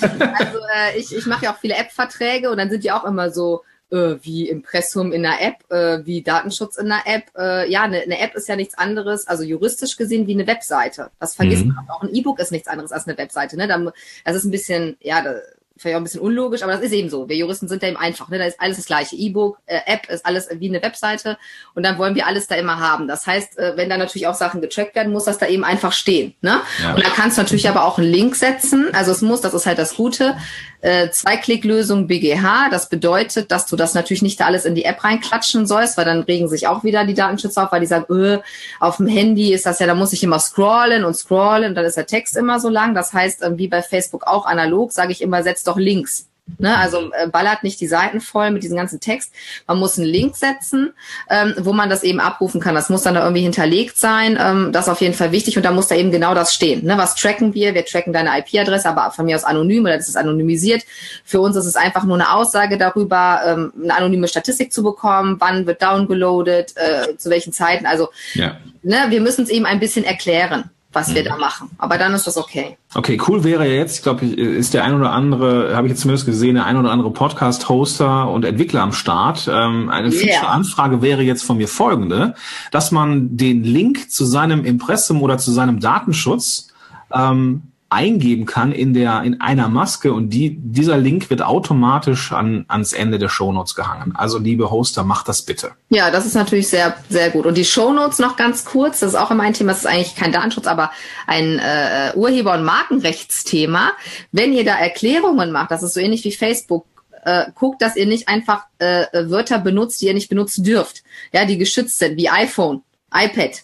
[0.00, 3.30] also äh, ich, ich mache ja auch viele App-Verträge und dann sind die auch immer
[3.30, 7.24] so äh, wie Impressum in der App, äh, wie Datenschutz in der App.
[7.36, 11.10] Äh, ja, eine, eine App ist ja nichts anderes, also juristisch gesehen wie eine Webseite.
[11.20, 11.74] Das vergisst Mhm.
[11.74, 11.88] man.
[11.88, 13.56] Auch ein E-Book ist nichts anderes als eine Webseite.
[13.56, 13.92] Ne?
[14.24, 15.34] Das ist ein bisschen, ja, da,
[15.76, 17.28] vielleicht auch ein bisschen unlogisch, aber das ist eben so.
[17.28, 18.28] Wir Juristen sind da eben einfach.
[18.28, 18.38] Ne?
[18.38, 19.16] Da ist alles das gleiche.
[19.16, 21.36] E-Book, äh, App ist alles wie eine Webseite
[21.74, 23.08] und dann wollen wir alles da immer haben.
[23.08, 25.92] Das heißt, äh, wenn da natürlich auch Sachen getrackt werden, muss das da eben einfach
[25.92, 26.34] stehen.
[26.40, 26.60] Ne?
[26.82, 26.94] Ja.
[26.94, 28.88] Und da kannst du natürlich aber auch einen Link setzen.
[28.94, 30.36] Also es muss, das ist halt das Gute,
[30.80, 32.68] äh, Zwei-Klick-Lösung BGH.
[32.70, 36.04] Das bedeutet, dass du das natürlich nicht da alles in die App reinklatschen sollst, weil
[36.04, 38.38] dann regen sich auch wieder die Datenschützer auf, weil die sagen, öh,
[38.80, 41.84] auf dem Handy ist das ja, da muss ich immer scrollen und scrollen und dann
[41.84, 42.94] ist der Text immer so lang.
[42.94, 46.76] Das heißt, ähm, wie bei Facebook auch analog, sage ich immer, setz doch Links Ne?
[46.78, 49.32] Also äh, ballert nicht die Seiten voll mit diesem ganzen Text.
[49.66, 50.92] Man muss einen Link setzen,
[51.28, 52.74] ähm, wo man das eben abrufen kann.
[52.74, 54.38] Das muss dann da irgendwie hinterlegt sein.
[54.40, 56.84] Ähm, das ist auf jeden Fall wichtig und da muss da eben genau das stehen.
[56.84, 56.96] Ne?
[56.96, 57.74] Was tracken wir?
[57.74, 60.84] Wir tracken deine IP-Adresse, aber von mir aus anonym oder das ist anonymisiert.
[61.24, 65.36] Für uns ist es einfach nur eine Aussage darüber, ähm, eine anonyme Statistik zu bekommen.
[65.40, 66.74] Wann wird downgeloadet?
[66.76, 67.86] Äh, zu welchen Zeiten?
[67.86, 68.56] Also Ja.
[68.82, 71.68] ne, wir müssen es eben ein bisschen erklären, was wir da machen.
[71.76, 72.78] Aber dann ist das okay.
[72.94, 76.00] Okay, cool wäre ja jetzt, ich glaube, ist der ein oder andere, habe ich jetzt
[76.00, 79.46] zumindest gesehen, der ein oder andere Podcast-Hoster und Entwickler am Start.
[79.52, 80.20] Ähm, eine Yeah.
[80.20, 82.34] Feature-Anfrage wäre jetzt von mir folgende,
[82.70, 86.68] dass man den Link zu seinem Impressum oder zu seinem Datenschutz
[87.12, 87.62] ähm,
[87.96, 92.92] eingeben kann in der in einer Maske und die dieser Link wird automatisch an ans
[92.92, 94.12] Ende der Shownotes gehangen.
[94.14, 95.72] Also liebe Hoster, macht das bitte.
[95.88, 97.46] Ja, das ist natürlich sehr, sehr gut.
[97.46, 100.14] Und die Shownotes noch ganz kurz, das ist auch immer ein Thema, das ist eigentlich
[100.14, 100.90] kein Datenschutz, aber
[101.26, 103.92] ein äh, Urheber- und Markenrechtsthema.
[104.30, 106.84] Wenn ihr da Erklärungen macht, das ist so ähnlich wie Facebook,
[107.24, 111.02] äh, guckt, dass ihr nicht einfach äh, Wörter benutzt, die ihr nicht benutzen dürft.
[111.32, 113.62] Ja, die geschützt sind, wie iPhone, iPad.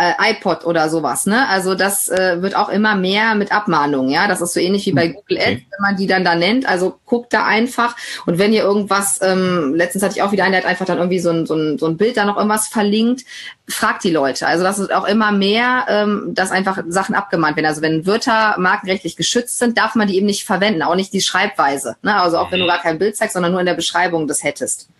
[0.00, 1.48] Äh, iPod oder sowas, ne?
[1.48, 4.28] Also das äh, wird auch immer mehr mit Abmahnungen, ja.
[4.28, 5.66] Das ist so ähnlich wie bei Google Ads, Okay.
[5.70, 6.68] wenn man die dann da nennt.
[6.68, 7.96] Also guckt da einfach.
[8.24, 10.98] Und wenn ihr irgendwas, ähm, letztens hatte ich auch wieder einen, der hat einfach dann
[10.98, 13.24] irgendwie so ein, so ein, so ein Bild da noch irgendwas verlinkt,
[13.66, 14.46] fragt die Leute.
[14.46, 17.66] Also das ist auch immer mehr, ähm, dass einfach Sachen abgemahnt werden.
[17.66, 21.20] Also wenn Wörter markenrechtlich geschützt sind, darf man die eben nicht verwenden, auch nicht die
[21.20, 21.96] Schreibweise.
[22.02, 22.14] Ne?
[22.14, 24.90] Also auch wenn du gar kein Bild zeigst, sondern nur in der Beschreibung das hättest.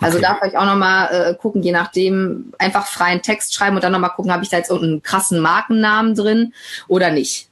[0.00, 0.26] Also Okay.
[0.28, 4.10] da vielleicht auch nochmal äh, gucken, je nachdem, einfach freien Text schreiben und dann nochmal
[4.10, 6.52] gucken, habe ich da jetzt irgendeinen krassen Markennamen drin
[6.88, 7.48] oder nicht.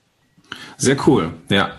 [0.76, 1.70] Sehr cool, ja.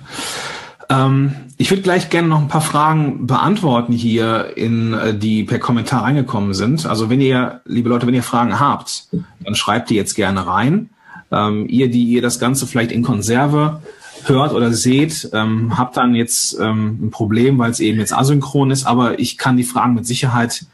[0.89, 5.59] Ähm, ich würde gleich gerne noch ein paar Fragen beantworten hier, in, äh, die per
[5.59, 6.85] Kommentar reingekommen sind.
[6.85, 9.07] Also wenn ihr, liebe Leute, wenn ihr Fragen habt,
[9.43, 10.89] dann schreibt die jetzt gerne rein.
[11.31, 13.81] Ähm, ihr, die ihr das Ganze vielleicht in Konserve
[14.29, 18.71] hört oder seht, ähm, habt dann jetzt ähm, ein Problem, weil es eben jetzt asynchron
[18.71, 20.65] ist, aber ich kann die Fragen mit Sicherheit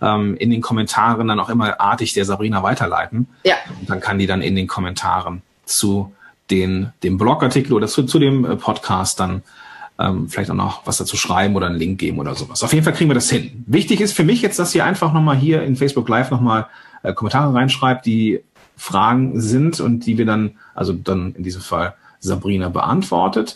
[0.00, 3.28] ähm, in den Kommentaren dann auch immer artig der Sabrina weiterleiten.
[3.44, 6.12] Ja, Und dann kann die dann in den Kommentaren zu
[6.50, 9.42] den, dem Blogartikel oder zu, zu dem äh, Podcast dann
[9.98, 12.62] ähm, vielleicht auch noch was dazu schreiben oder einen Link geben oder sowas.
[12.62, 13.64] Auf jeden Fall kriegen wir das hin.
[13.66, 16.66] Wichtig ist für mich jetzt, dass ihr einfach nochmal hier in Facebook Live nochmal
[17.02, 18.40] äh, Kommentare reinschreibt, die
[18.76, 23.54] Fragen sind und die wir dann, also dann in diesem Fall Sabrina beantwortet.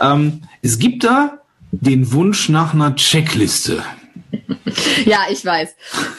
[0.00, 1.38] Ähm, es gibt da
[1.72, 3.82] den Wunsch nach einer Checkliste.
[5.04, 5.70] ja, ich weiß.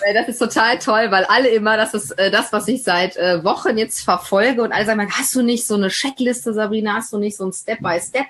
[0.05, 3.15] Äh, Das ist total toll, weil alle immer, das ist äh, das, was ich seit
[3.17, 6.95] äh, Wochen jetzt verfolge und alle sagen, hast du nicht so eine Checkliste, Sabrina?
[6.95, 8.25] Hast du nicht so ein Step by Step?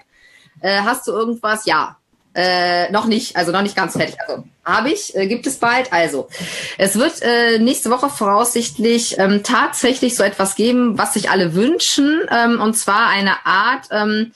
[0.64, 1.66] Hast du irgendwas?
[1.66, 1.97] Ja.
[2.34, 4.15] Äh, noch nicht, also noch nicht ganz fertig.
[4.25, 5.91] Also habe ich, äh, gibt es bald.
[5.91, 6.29] Also
[6.77, 12.21] es wird äh, nächste Woche voraussichtlich ähm, tatsächlich so etwas geben, was sich alle wünschen,
[12.32, 14.32] ähm, und zwar eine Art, ähm,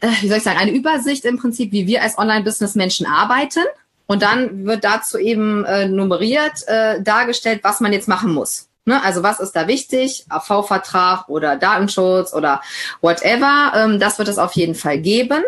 [0.00, 3.64] äh, wie soll ich sagen, eine Übersicht im Prinzip, wie wir als Online-Business-Menschen arbeiten.
[4.06, 8.68] Und dann wird dazu eben äh, nummeriert äh, dargestellt, was man jetzt machen muss.
[8.84, 9.02] Ne?
[9.02, 10.26] Also was ist da wichtig?
[10.28, 12.60] AV-Vertrag oder Datenschutz oder
[13.00, 13.72] whatever.
[13.74, 15.42] Ähm, das wird es auf jeden Fall geben.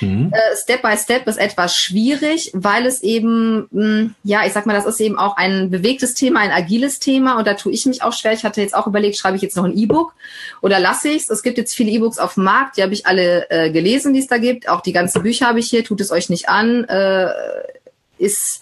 [0.00, 0.32] Mhm.
[0.32, 4.74] Äh, Step by Step ist etwas schwierig, weil es eben, mh, ja, ich sag mal,
[4.74, 8.02] das ist eben auch ein bewegtes Thema, ein agiles Thema und da tue ich mich
[8.02, 8.32] auch schwer.
[8.32, 10.14] Ich hatte jetzt auch überlegt, schreibe ich jetzt noch ein E-Book
[10.60, 11.30] oder lasse ich es?
[11.30, 14.20] Es gibt jetzt viele E-Books auf dem Markt, die habe ich alle äh, gelesen, die
[14.20, 14.68] es da gibt.
[14.68, 16.84] Auch die ganzen Bücher habe ich hier, tut es euch nicht an.
[16.84, 17.30] Äh,
[18.18, 18.60] ist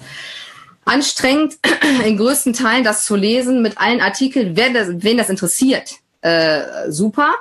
[0.85, 1.59] anstrengend,
[2.07, 5.97] in größten Teilen das zu lesen mit allen Artikeln, wer das, wen das interessiert.
[6.23, 7.35] Äh, super.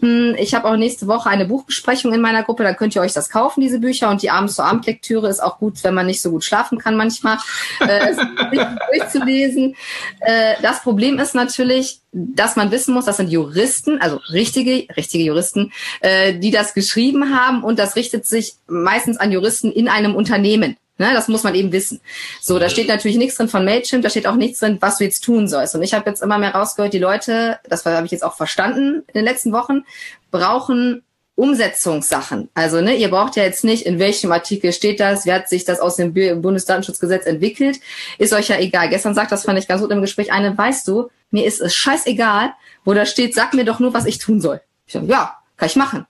[0.00, 3.12] Hm, Ich habe auch nächste Woche eine Buchbesprechung in meiner Gruppe, dann könnt ihr euch
[3.12, 4.08] das kaufen, diese Bücher.
[4.08, 6.96] Und die abends zur Abendlektüre ist auch gut, wenn man nicht so gut schlafen kann
[6.96, 7.38] manchmal,
[7.80, 8.16] äh, es
[8.92, 9.74] durchzulesen.
[10.20, 15.24] Äh, das Problem ist natürlich, dass man wissen muss, das sind Juristen, also richtige, richtige
[15.24, 20.14] Juristen, äh, die das geschrieben haben und das richtet sich meistens an Juristen in einem
[20.14, 20.76] Unternehmen.
[21.00, 22.02] Ne, das muss man eben wissen.
[22.42, 25.04] So, da steht natürlich nichts drin von Mailchimp, da steht auch nichts drin, was du
[25.04, 25.74] jetzt tun sollst.
[25.74, 29.02] Und ich habe jetzt immer mehr rausgehört, die Leute, das habe ich jetzt auch verstanden
[29.06, 29.86] in den letzten Wochen,
[30.30, 31.02] brauchen
[31.36, 32.50] Umsetzungssachen.
[32.52, 35.64] Also ne, ihr braucht ja jetzt nicht, in welchem Artikel steht das, wie hat sich
[35.64, 37.80] das aus dem Bu- Bundesdatenschutzgesetz entwickelt,
[38.18, 38.90] ist euch ja egal.
[38.90, 41.74] Gestern sagt das, fand ich ganz gut im Gespräch, eine, weißt du, mir ist es
[41.74, 42.52] scheißegal,
[42.84, 44.60] wo da steht, sag mir doch nur, was ich tun soll.
[44.86, 46.06] Ich sag, ja, kann ich machen.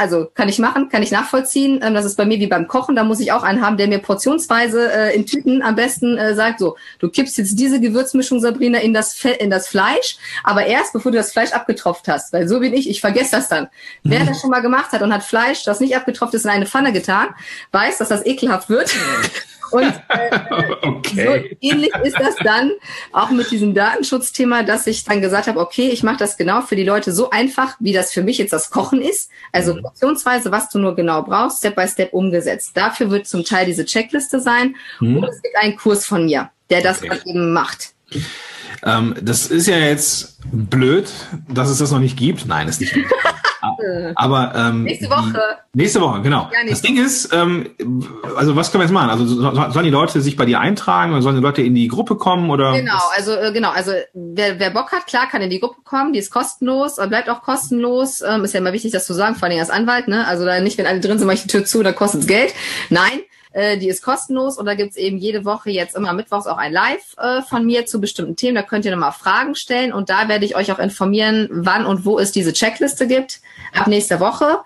[0.00, 1.80] Also kann ich machen, kann ich nachvollziehen.
[1.82, 2.94] Ähm, Das ist bei mir wie beim Kochen.
[2.94, 6.34] Da muss ich auch einen haben, der mir portionsweise äh, in Tüten am besten äh,
[6.36, 10.66] sagt, so, du kippst jetzt diese Gewürzmischung, Sabrina, in das, Fe in das Fleisch, aber
[10.66, 12.32] erst bevor du das Fleisch abgetropft hast.
[12.32, 13.68] Weil so bin ich, ich vergesse das dann.
[14.04, 16.66] Wer das schon mal gemacht hat und hat Fleisch, das nicht abgetropft ist, in eine
[16.66, 17.28] Pfanne getan,
[17.72, 18.94] weiß, dass das ekelhaft wird.
[19.74, 20.30] Und äh,
[20.82, 21.26] Okay.
[21.60, 22.70] so ähnlich ist das dann
[23.12, 26.76] auch mit diesem Datenschutzthema, dass ich dann gesagt habe, okay, ich mache das genau für
[26.76, 29.30] die Leute so einfach, wie das für mich jetzt das Kochen ist.
[29.52, 32.72] Also portionsweise, was du nur genau brauchst, Step by Step umgesetzt.
[32.74, 34.76] Dafür wird zum Teil diese Checkliste sein.
[35.00, 35.18] Mhm.
[35.18, 37.18] Und es gibt einen Kurs von mir, der das Okay.
[37.26, 37.94] eben macht.
[38.84, 41.08] Ähm, das ist ja jetzt blöd,
[41.48, 42.46] dass es das noch nicht gibt.
[42.46, 42.94] Nein, ist nicht.
[43.78, 44.12] Blöd.
[44.16, 45.40] Aber ähm, Nächste Woche.
[45.74, 46.48] Nächste Woche, genau.
[46.52, 47.70] Ja, das Ding ist, ähm,
[48.36, 49.10] also was können wir jetzt machen?
[49.10, 49.40] Also so-
[49.70, 52.50] sollen die Leute sich bei dir eintragen oder sollen die Leute in die Gruppe kommen
[52.50, 52.72] oder?
[52.72, 56.12] Genau, also äh, genau, also wer, wer Bock hat, klar, kann in die Gruppe kommen,
[56.12, 58.22] die ist kostenlos, äh, bleibt auch kostenlos.
[58.22, 60.26] Ähm, ist ja immer wichtig, das zu sagen, vor allem als Anwalt, ne?
[60.26, 62.54] Also da nicht, wenn alle drin sind, mache ich die Tür zu, dann kostet's Geld.
[62.90, 63.20] Nein,
[63.54, 66.72] äh, die ist kostenlos und da gibt's eben jede Woche jetzt immer mittwochs auch ein
[66.72, 68.56] Live äh, von mir zu bestimmten Themen.
[68.56, 72.04] Da könnt ihr nochmal Fragen stellen und da werde ich euch auch informieren, wann und
[72.04, 73.40] wo es diese Checkliste gibt,
[73.72, 74.58] ab nächster Woche.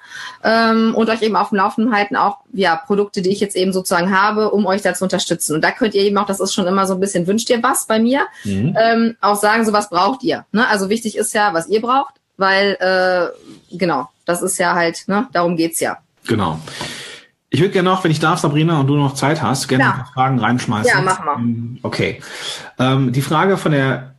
[0.42, 3.72] Ähm, und euch eben auf dem Laufenden halten, auch ja, Produkte, die ich jetzt eben
[3.72, 5.54] sozusagen habe, um euch da zu unterstützen.
[5.54, 7.62] Und da könnt ihr eben auch, das ist schon immer so ein bisschen, wünscht ihr
[7.62, 8.76] was bei mir, Mhm.
[8.80, 10.46] ähm, auch sagen, so was braucht ihr.
[10.52, 10.66] Ne?
[10.68, 15.28] Also wichtig ist ja, was ihr braucht, weil äh, genau, das ist ja halt, ne,
[15.32, 15.98] darum geht's ja.
[16.26, 16.58] Genau.
[17.50, 19.90] Ich würde gerne noch, wenn ich darf, Sabrina, und du noch Zeit hast, gerne Ja.
[19.90, 20.92] ein paar Fragen reinschmeißen.
[20.92, 21.36] Ja, mach mal.
[21.38, 22.20] Ähm, Okay.
[22.78, 24.14] Ähm, die Frage von der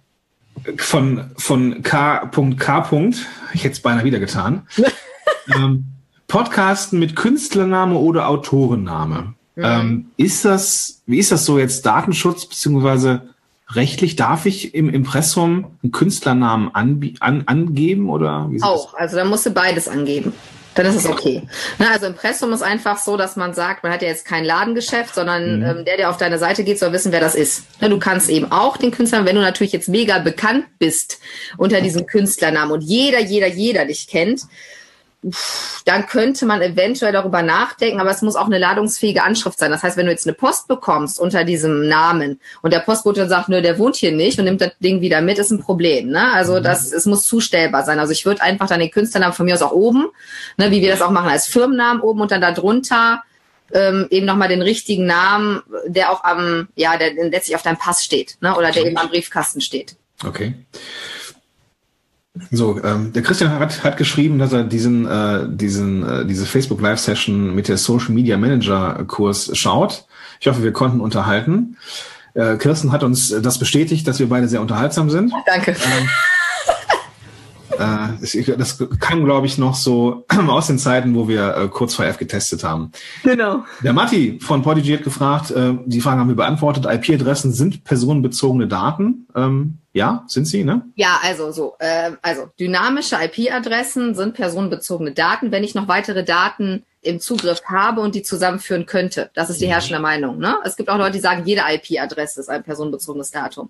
[0.77, 3.09] von von K.K.
[3.53, 4.67] Ich hätte es beinahe wieder getan.
[5.55, 5.85] ähm,
[6.27, 9.33] Podcasten mit Künstlername oder Autorenname.
[9.55, 9.63] Mhm.
[9.63, 13.29] Ähm, ist das, wie ist das so jetzt Datenschutz beziehungsweise
[13.69, 14.15] rechtlich?
[14.15, 19.25] Darf ich im Impressum einen Künstlernamen an, angeben oder wie sieht das Auch, also da
[19.25, 20.33] musst du beides angeben.
[20.79, 21.41] Dann ist es okay.
[21.77, 25.13] Ne, also Impressum ist einfach so, dass man sagt, man hat ja jetzt kein Ladengeschäft,
[25.13, 27.81] sondern ähm, der, der auf deine Seite geht, soll wissen, wer das ist.
[27.81, 31.19] Ne, du kannst eben auch den Künstler, wenn du natürlich jetzt mega bekannt bist
[31.57, 34.43] unter diesem Künstlernamen und jeder, jeder, jeder dich kennt,
[35.85, 39.69] dann könnte man eventuell darüber nachdenken, aber es muss auch eine ladungsfähige Anschrift sein.
[39.69, 43.29] Das heißt, wenn du jetzt eine Post bekommst unter diesem Namen und der Postbote dann
[43.29, 46.09] sagt, nö, der wohnt hier nicht und nimmt das Ding wieder mit, ist ein Problem.
[46.09, 46.31] Ne?
[46.31, 47.99] Also das, es muss zustellbar sein.
[47.99, 50.07] Also ich würde einfach dann den Künstlernamen von mir aus auch oben,
[50.57, 53.23] ne, wie wir das auch machen, als Firmennamen oben und dann darunter
[53.73, 58.03] ähm, eben nochmal den richtigen Namen, der auch am, ja, der letztlich auf deinem Pass
[58.03, 58.55] steht, ne?
[58.55, 59.95] Oder der eben am Briefkasten steht.
[60.25, 60.53] Okay.
[62.51, 66.81] So, ähm, der Christian hat, hat geschrieben, dass er diesen, äh, diesen, äh, diese Facebook
[66.81, 70.05] Live Session mit der Social Media Manager Kurs schaut.
[70.39, 71.77] Ich hoffe, wir konnten unterhalten.
[72.33, 75.33] Äh, Kirsten hat uns das bestätigt, dass wir beide sehr unterhaltsam sind.
[75.45, 75.75] Danke.
[77.79, 82.05] Äh, das kam, glaube ich, noch so aus den Zeiten, wo wir äh, kurz vor
[82.05, 82.91] F getestet haben.
[83.23, 83.63] Genau.
[83.83, 86.85] Der Matti von Podigy hat gefragt, äh, die Fragen haben wir beantwortet.
[86.85, 89.27] IP-Adressen sind personenbezogene Daten.
[89.35, 90.83] Ähm, ja, sind sie, ne?
[90.95, 96.83] Ja, also so, äh, also dynamische IP-Adressen sind personenbezogene Daten, wenn ich noch weitere Daten
[97.01, 99.29] im Zugriff habe und die zusammenführen könnte.
[99.33, 100.37] Das ist die herrschende Meinung.
[100.37, 100.57] Ne?
[100.65, 103.69] Es gibt auch Leute, die sagen, jede IP-Adresse ist ein personenbezogenes Datum.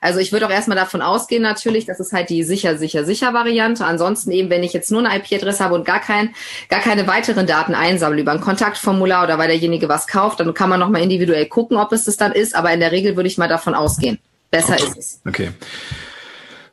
[0.00, 3.34] Also ich würde auch erstmal davon ausgehen, natürlich, das ist halt die sicher, sicher, sicher
[3.34, 3.84] Variante.
[3.84, 6.34] Ansonsten eben, wenn ich jetzt nur eine IP-Adresse habe und gar kein,
[6.68, 10.70] gar keine weiteren Daten einsammle über ein Kontaktformular oder weil derjenige was kauft, dann kann
[10.70, 12.54] man nochmal individuell gucken, ob es das dann ist.
[12.54, 14.18] Aber in der Regel würde ich mal davon ausgehen.
[14.50, 15.20] Besser ist es.
[15.26, 15.50] Okay.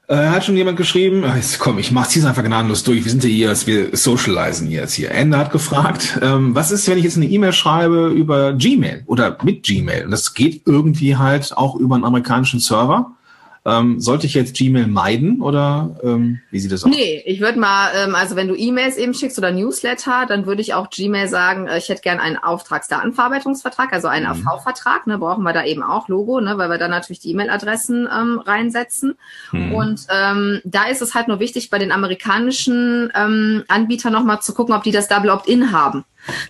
[0.07, 3.03] Äh, hat schon jemand geschrieben, ah, jetzt komm, ich mach's hier einfach gnadenlos durch.
[3.03, 5.09] Wir sind ja hier, wir socialisen jetzt hier.
[5.09, 9.35] Ende hat gefragt, ähm, was ist, wenn ich jetzt eine E-Mail schreibe über Gmail oder
[9.43, 10.05] mit Gmail?
[10.05, 13.15] Und das geht irgendwie halt auch über einen amerikanischen Server.
[13.67, 16.91] Ähm, sollte ich jetzt Gmail meiden oder ähm, wie sieht das aus?
[16.91, 20.61] Nee, ich würde mal, ähm, also wenn du E-Mails eben schickst oder Newsletter, dann würde
[20.61, 25.43] ich auch Gmail sagen, äh, ich hätte gern einen Auftragsdatenverarbeitungsvertrag, also einen AV-Vertrag, ne, brauchen
[25.43, 29.15] wir da eben auch Logo, ne, weil wir dann natürlich die E-Mail-Adressen ähm, reinsetzen.
[29.51, 34.53] Und ähm, da ist es halt nur wichtig, bei den amerikanischen ähm, Anbietern nochmal zu
[34.53, 36.05] gucken, ob die das Double Opt-in haben.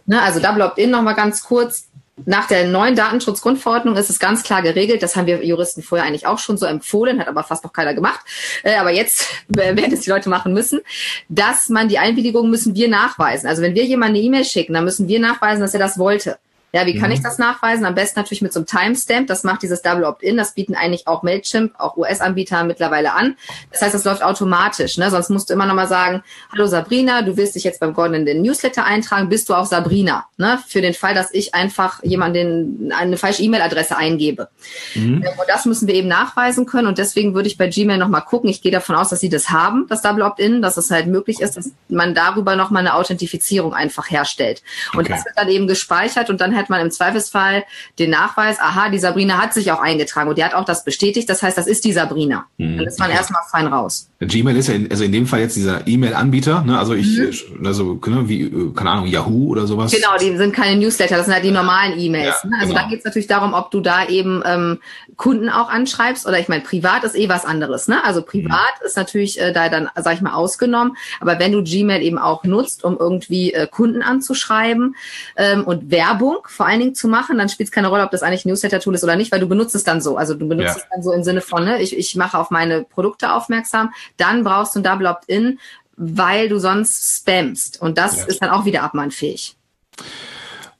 [0.05, 1.89] Ne, also Double Opt-in nochmal ganz kurz.
[2.24, 5.03] Nach der neuen Datenschutzgrundverordnung ist es ganz klar geregelt.
[5.03, 7.93] Das haben wir Juristen vorher eigentlich auch schon so empfohlen, hat aber fast noch keiner
[7.93, 8.22] gemacht.
[8.63, 10.80] Äh, aber jetzt werden es die Leute machen müssen,
[11.28, 13.47] dass man die Einwilligung müssen wir nachweisen.
[13.47, 16.38] Also wenn wir jemanden eine E-Mail schicken, dann müssen wir nachweisen, dass er das wollte.
[16.76, 17.86] Ja, wie kann ich das nachweisen?
[17.86, 19.28] Am besten natürlich mit so einem Timestamp.
[19.28, 20.36] Das macht dieses Double Opt-in.
[20.36, 23.38] Das bieten eigentlich auch Mailchimp, auch US-Anbieter mittlerweile an.
[23.71, 24.97] Das heißt, das läuft automatisch.
[24.97, 25.09] Ne?
[25.09, 26.21] Sonst musst du immer noch mal sagen,
[26.51, 29.30] hallo Sabrina, du willst dich jetzt beim Gordon in den Newsletter eintragen.
[29.30, 30.26] Bist du auch Sabrina?
[30.36, 30.59] Ne?
[30.67, 34.49] Für den Fall, dass ich einfach jemanden eine falsche E-Mail-Adresse eingebe.
[34.95, 36.89] Ähm, Und das müssen wir eben nachweisen können.
[36.89, 38.49] Und deswegen würde ich bei Gmail noch mal gucken.
[38.49, 41.39] Ich gehe davon aus, dass sie das haben, das Double Opt-in, dass es halt möglich
[41.39, 44.61] ist, dass man darüber noch mal eine Authentifizierung einfach herstellt.
[44.93, 45.13] Und Okay.
[45.13, 47.63] das wird dann eben gespeichert und dann hat hat man im Zweifelsfall
[47.99, 51.30] den Nachweis, aha, die Sabrina hat sich auch eingetragen und die hat auch das bestätigt.
[51.30, 52.45] Das heißt, das ist die Sabrina.
[52.57, 52.78] Mhm.
[52.78, 54.09] Dann ist man erstmal fein raus.
[54.20, 56.80] Gmail ist ja in, also in dem Fall jetzt dieser E-Mail-Anbieter, ne?
[56.80, 57.66] Also ich, Mhm.
[57.66, 59.91] also ne, wie, äh, keine Ahnung, Yahoo oder sowas.
[59.91, 62.36] Genau, die sind keine Newsletter, das sind halt die normalen E-Mails.
[62.43, 62.55] Ja, ne?
[62.59, 62.84] Also genau.
[62.84, 64.80] da geht es natürlich darum, ob du da eben ähm,
[65.18, 67.88] Kunden auch anschreibst oder ich meine, privat ist eh was anderes.
[67.88, 68.03] Ne?
[68.03, 70.97] Also privat ist natürlich äh, da dann, sag ich mal, ausgenommen.
[71.22, 74.95] Aber wenn du Gmail eben auch nutzt, um irgendwie äh, Kunden anzuschreiben
[75.38, 78.24] ähm, und Werbung vor allen Dingen zu machen, dann spielt es keine Rolle, ob das
[78.24, 80.18] eigentlich ein Newsletter-Tool ist oder nicht, weil du benutzt es dann so.
[80.18, 80.82] Also du benutzt Ja.
[80.82, 84.43] es dann so im Sinne von, ne, ich, ich mache auf meine Produkte aufmerksam, dann
[84.43, 85.59] brauchst du ein Double Opt-in,
[85.97, 87.82] weil du sonst spammst.
[87.82, 88.26] Und das Ja.
[88.26, 89.55] ist dann auch wieder abmahnfähig.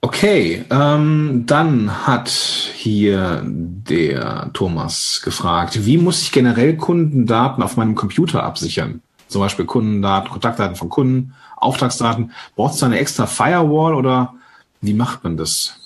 [0.02, 7.96] Okay, ähm, dann hat hier der Thomas gefragt, wie muss ich generell Kundendaten auf meinem
[7.96, 9.02] Computer absichern?
[9.28, 12.32] Zum Beispiel Kundendaten, Kontaktdaten von Kunden, Auftragsdaten.
[12.56, 14.36] Braucht es da eine extra Firewall oder
[14.82, 15.80] wie macht man das?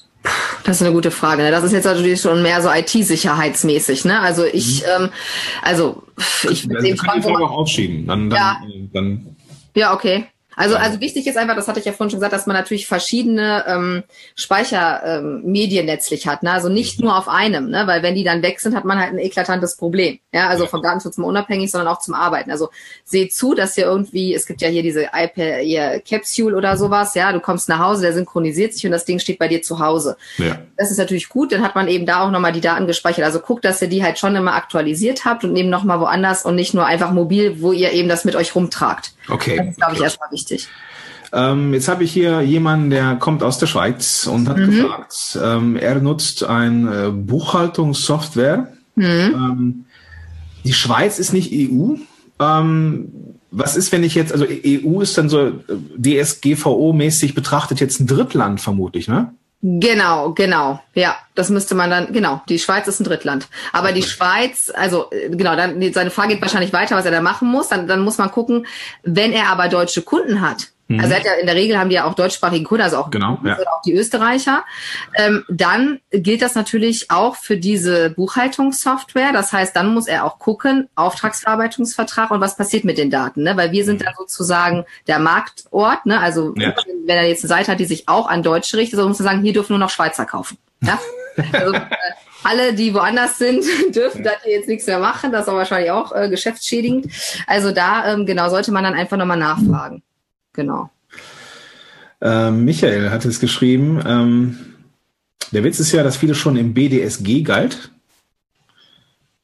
[0.66, 1.42] Das ist eine gute Frage.
[1.44, 1.52] Ne?
[1.52, 4.04] Das ist jetzt natürlich schon mehr so IT-sicherheitsmäßig.
[4.04, 4.20] Ne?
[4.20, 5.10] Also ich, ähm,
[5.62, 6.04] also
[6.44, 8.06] ich Also, dem können die schon Frage so, auch aufschieben.
[8.06, 8.58] Dann, dann, Ja.
[8.94, 9.36] dann
[9.76, 10.26] ja okay.
[10.60, 12.86] Also, also wichtig ist einfach, das hatte ich ja vorhin schon gesagt, dass man natürlich
[12.86, 14.04] verschiedene ähm,
[14.36, 16.44] Speichermedien ähm, letztlich hat.
[16.44, 16.52] Ne?
[16.52, 17.88] Also nicht nur auf einem, ne?
[17.88, 20.20] weil wenn die dann weg sind, hat man halt ein eklatantes Problem.
[20.34, 20.70] Ja, also Ja.
[20.70, 22.52] vom Datenschutz mal unabhängig, sondern auch zum Arbeiten.
[22.52, 22.70] Also
[23.06, 27.16] seht zu, dass ihr irgendwie, es gibt ja hier diese iPad, ihr Capsule oder sowas,
[27.16, 29.80] ja, du kommst nach Hause, der synchronisiert sich und das Ding steht bei dir zu
[29.80, 30.18] Hause.
[30.40, 30.60] ja.
[30.76, 33.26] Das ist natürlich gut, dann hat man eben da auch nochmal die Daten gespeichert.
[33.26, 36.56] Also guckt, dass ihr die halt schon immer aktualisiert habt und eben nochmal woanders und
[36.56, 39.14] nicht nur einfach mobil, wo ihr eben das mit euch rumtragt.
[39.30, 39.58] Okay.
[39.58, 40.49] Das ist, glaube ich, erstmal wichtig.
[41.32, 45.38] Ähm, jetzt habe ich hier jemanden, der kommt aus der Schweiz und hat gefragt.
[45.42, 48.74] Ähm, er nutzt ein äh, Buchhaltungssoftware.
[49.34, 49.86] Ähm,
[50.64, 51.96] die Schweiz ist nicht EU.
[52.40, 53.10] Ähm,
[53.52, 55.52] was ist, wenn ich jetzt, also EU ist dann so äh,
[55.98, 59.34] DSGVO-mäßig betrachtet jetzt ein Drittland vermutlich, ne?
[59.62, 60.82] Genau, genau.
[60.94, 62.42] Ja, das müsste man dann, genau.
[62.48, 63.48] Die Schweiz ist ein Drittland.
[63.74, 67.20] Aber die Schweiz, also äh, genau, dann seine Frage geht wahrscheinlich weiter, was er da
[67.20, 67.68] machen muss.
[67.68, 68.68] Dann, dann muss man gucken,
[69.04, 70.70] wenn er aber deutsche Kunden hat.
[70.98, 73.12] Also er hat ja in der Regel haben die ja auch deutschsprachige Kunden, also auch,
[73.12, 73.58] Genau, ja.
[73.60, 74.64] auch die Österreicher.
[75.16, 79.32] Ähm, dann gilt das natürlich auch für diese Buchhaltungssoftware.
[79.32, 83.56] Das heißt, dann muss er auch gucken, Auftragsverarbeitungsvertrag und was passiert mit den Daten, ne?
[83.56, 86.20] Weil wir sind dann sozusagen der Marktort, ne?
[86.20, 86.74] Also Ja.
[87.06, 89.24] wenn er jetzt eine Seite hat, die sich auch an Deutsche richtet, so muss er
[89.26, 90.58] sagen, hier dürfen nur noch Schweizer kaufen.
[90.82, 90.98] Ja?
[91.54, 91.80] Also, äh,
[92.44, 93.64] alle, die woanders sind,
[93.96, 95.32] dürfen da hier jetzt nichts mehr machen.
[95.32, 97.08] Das ist aber wahrscheinlich auch äh, geschäftsschädigend.
[97.48, 100.04] Also da, ähm, genau, sollte man dann einfach nochmal nachfragen.
[100.60, 100.90] Genau.
[102.20, 104.04] Ähm, Michael hat es geschrieben.
[104.06, 104.60] Ähm,
[105.54, 107.92] der Witz ist ja, dass viele schon im BDSG galt.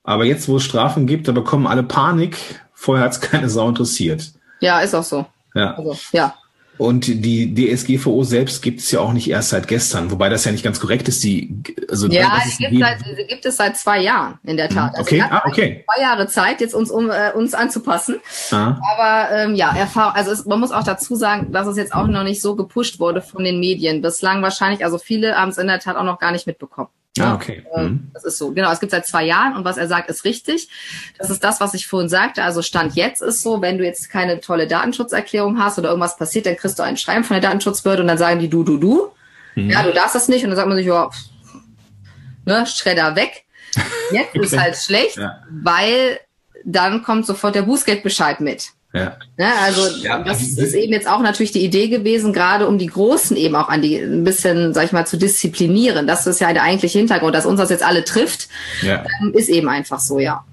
[0.03, 2.59] Aber jetzt, wo es Strafen gibt, da bekommen alle Panik.
[2.74, 4.34] Vorher hat es keine Sau interessiert.
[4.59, 5.26] Ja, ist auch so.
[5.53, 5.76] Ja.
[5.76, 6.36] Also, ja.
[6.78, 10.51] Und die DSGVO selbst gibt es ja auch nicht erst seit gestern, wobei das ja
[10.51, 11.23] nicht ganz korrekt ist.
[11.23, 11.55] Die,
[11.89, 14.91] also Ja, die gibt, die- seit, die gibt es seit zwei Jahren, in der Tat.
[14.95, 15.86] Also okay, ah, okay.
[15.93, 18.17] Zwei Jahre Zeit, jetzt uns, um äh, uns anzupassen.
[18.51, 21.93] Ah, Aber ähm, ja, Erfahrung, also es, man muss auch dazu sagen, dass es jetzt
[21.93, 24.01] auch noch nicht so gepusht wurde von den Medien.
[24.01, 26.89] Bislang wahrscheinlich, also viele haben es in der Tat auch noch gar nicht mitbekommen.
[27.20, 27.66] Ah, okay.
[27.76, 28.11] Ähm, Mhm.
[28.13, 28.51] Das ist so.
[28.53, 30.70] Genau, es gibt seit zwei Jahren und was er sagt, ist richtig.
[31.18, 32.43] Das ist das, was ich vorhin sagte.
[32.43, 36.45] Also Stand jetzt ist so, wenn du jetzt keine tolle Datenschutzerklärung hast oder irgendwas passiert,
[36.45, 39.11] dann kriegst du ein Schreiben von der Datenschutzbehörde und dann sagen die du, du, du.
[39.55, 39.70] Mhm.
[39.70, 40.43] Ja, du darfst das nicht.
[40.43, 41.09] Und dann sagt man sich, ja,
[42.45, 43.43] ne, Schredder weg.
[44.11, 44.61] Jetzt ist Okay.
[44.61, 45.41] halt schlecht, Ja.
[45.49, 46.20] weil
[46.63, 48.70] dann kommt sofort der Bußgeldbescheid mit.
[48.96, 49.18] Ja.
[49.38, 52.88] Ne, also Ja, das ist eben jetzt auch natürlich die Idee gewesen, gerade um die
[52.88, 56.08] Großen eben auch an die ein bisschen, sag ich mal, zu disziplinieren.
[56.08, 58.48] Das ist ja der eigentliche Hintergrund, dass uns das jetzt alle trifft,
[58.82, 59.04] ja.
[59.22, 60.46] ähm, ist eben einfach so, ja.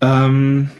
[0.00, 0.70] Ähm,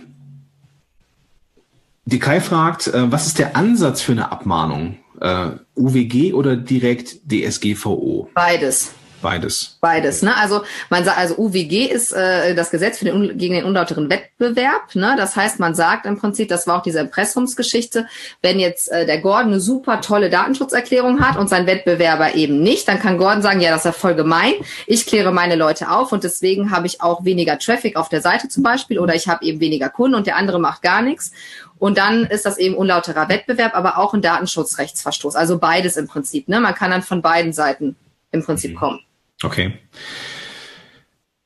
[2.05, 4.99] die Kai fragt, äh, was ist der Ansatz für eine Abmahnung?
[5.21, 8.31] Äh, UWG oder direkt DSGVO?
[8.35, 8.93] Beides.
[9.23, 9.77] Beides.
[9.81, 10.37] Beides, ne?
[10.37, 14.95] Also man sagt, also UWG ist äh, das Gesetz für den gegen den unlauteren Wettbewerb,
[14.95, 15.15] ne?
[15.17, 18.07] Das heißt, man sagt im Prinzip, das war auch diese Impressumsgeschichte,
[18.41, 22.89] wenn jetzt äh, der Gordon eine super tolle Datenschutzerklärung hat und sein Wettbewerber eben nicht,
[22.89, 24.55] dann kann Gordon sagen, ja, das ist ja voll gemein.
[24.87, 28.49] Ich kläre meine Leute auf und deswegen habe ich auch weniger Traffic auf der Seite
[28.49, 31.33] zum Beispiel oder ich habe eben weniger Kunden und der andere macht gar nichts.
[31.79, 35.35] Und dann ist das eben unlauterer Wettbewerb, aber auch ein Datenschutzrechtsverstoß.
[35.35, 36.47] Also beides im Prinzip.
[36.47, 36.61] Ne?
[36.61, 37.97] Man kann dann von beiden Seiten
[38.33, 39.01] im Prinzip kommen.
[39.43, 39.73] Okay.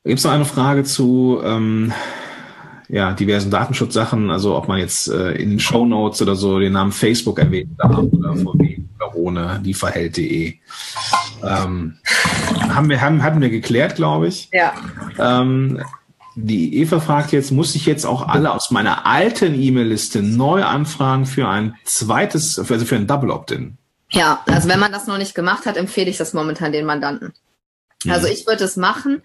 [0.03, 1.91] Gibt es noch eine Frage zu ähm,
[2.89, 6.73] ja, diversen Datenschutzsachen, also ob man jetzt äh, in den Show Notes oder so den
[6.73, 10.55] Namen Facebook erwähnt darf oder VW oder ohne lieferheld.de.
[11.43, 11.97] Ähm,
[12.69, 14.49] haben wir, haben, hatten wir geklärt, glaube ich.
[14.51, 14.73] Ja.
[15.17, 15.81] Ähm,
[16.35, 21.25] die Eva fragt jetzt, muss ich jetzt auch alle aus meiner alten E-Mail-Liste neu anfragen
[21.25, 23.77] für ein zweites, also für ein Double Opt-in?
[24.11, 27.33] Ja, also wenn man das noch nicht gemacht hat, empfehle ich das momentan den Mandanten.
[28.11, 29.21] Also ich würde es machen,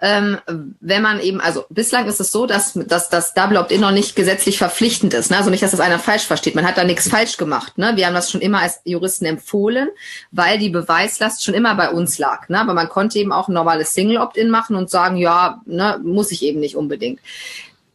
[0.00, 0.38] ähm,
[0.80, 4.16] wenn man eben, also bislang ist es so, dass, dass das Double Opt-in noch nicht
[4.16, 5.30] gesetzlich verpflichtend ist.
[5.30, 5.36] Ne?
[5.36, 6.54] Also nicht, dass das einer falsch versteht.
[6.54, 7.76] Man hat da nichts falsch gemacht.
[7.76, 7.92] Ne?
[7.96, 9.88] Wir haben das schon immer als Juristen empfohlen,
[10.30, 12.48] weil die Beweislast schon immer bei uns lag.
[12.48, 12.58] Ne?
[12.58, 16.32] Aber man konnte eben auch ein normales Single Opt-in machen und sagen, ja, ne, muss
[16.32, 17.20] ich eben nicht unbedingt.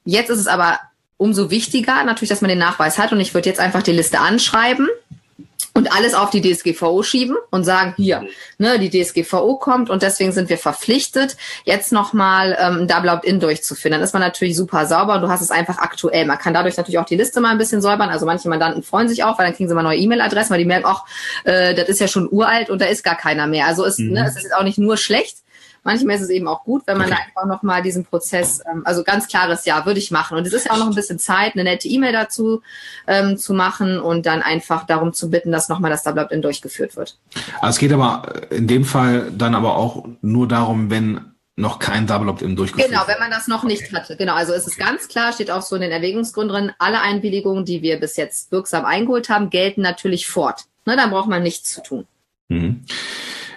[0.03, 0.79] Jetzt ist es aber
[1.17, 3.11] umso wichtiger natürlich, dass man den Nachweis hat.
[3.13, 4.87] Und ich würde jetzt einfach die Liste anschreiben
[5.75, 8.25] und alles auf die DSGVO schieben und sagen, hier,
[8.57, 13.41] ne, die DSGVO kommt und deswegen sind wir verpflichtet, jetzt nochmal ähm, ein Double Opt-in
[13.41, 13.91] durchzuführen.
[13.91, 16.25] Dann ist man natürlich super sauber und du hast es einfach aktuell.
[16.25, 18.09] Man kann dadurch natürlich auch die Liste mal ein bisschen säubern.
[18.09, 20.65] Also manche Mandanten freuen sich auch, weil dann kriegen sie mal neue E-Mail-Adressen, weil die
[20.65, 21.05] merken, auch,
[21.43, 23.67] äh, das ist ja schon uralt und da ist gar keiner mehr.
[23.67, 24.13] Also es, ne, mhm.
[24.13, 25.39] ne, es ist jetzt auch nicht nur schlecht,
[25.85, 27.15] Manchmal ist es eben auch gut, wenn man okay.
[27.15, 30.35] da einfach nochmal diesen Prozess, ähm, also ganz klares Ja, würde ich machen.
[30.35, 32.63] Und es ist ja auch noch ein bisschen Zeit, eine nette E-Mail dazu
[33.05, 36.95] ähm, zu machen und dann einfach darum zu bitten, dass nochmal das Double Opt-in durchgeführt
[36.97, 37.19] wird.
[37.61, 42.07] Also es geht aber in dem Fall dann aber auch nur darum, wenn noch kein
[42.07, 44.17] Double Opt-in durchgeführt Genau, wenn man das noch nicht hatte.
[44.17, 47.63] Genau, also es ist ganz klar, steht auch so in den Erwägungsgründen drin, alle Einwilligungen,
[47.63, 50.65] die wir bis jetzt wirksam eingeholt haben, gelten natürlich fort.
[50.85, 52.07] Ne, dann braucht man nichts zu tun.
[52.49, 52.85] Mhm.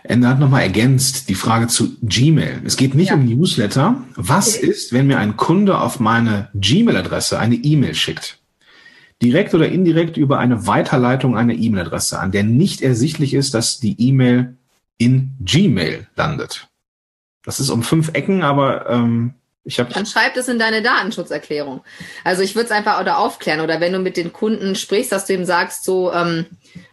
[0.08, 2.62] Ende hat nochmal ergänzt die Frage zu Gmail.
[2.64, 3.14] Es geht nicht ja.
[3.14, 4.02] um Newsletter.
[4.14, 4.66] Was okay.
[4.66, 8.38] ist, wenn mir ein Kunde auf meine Gmail-Adresse eine E-Mail schickt?
[9.20, 14.00] Direkt oder indirekt über eine Weiterleitung einer E-Mail-Adresse, an der nicht ersichtlich ist, dass die
[14.00, 14.56] E-Mail
[14.96, 16.68] in Gmail landet.
[17.44, 19.34] Das ist um fünf Ecken, aber ähm,
[19.64, 19.92] ich habe.
[19.92, 21.82] Dann schreib es in deine Datenschutzerklärung.
[22.24, 25.26] Also ich würde es einfach oder aufklären oder wenn du mit den Kunden sprichst, dass
[25.26, 26.46] du ihm sagst, so ähm,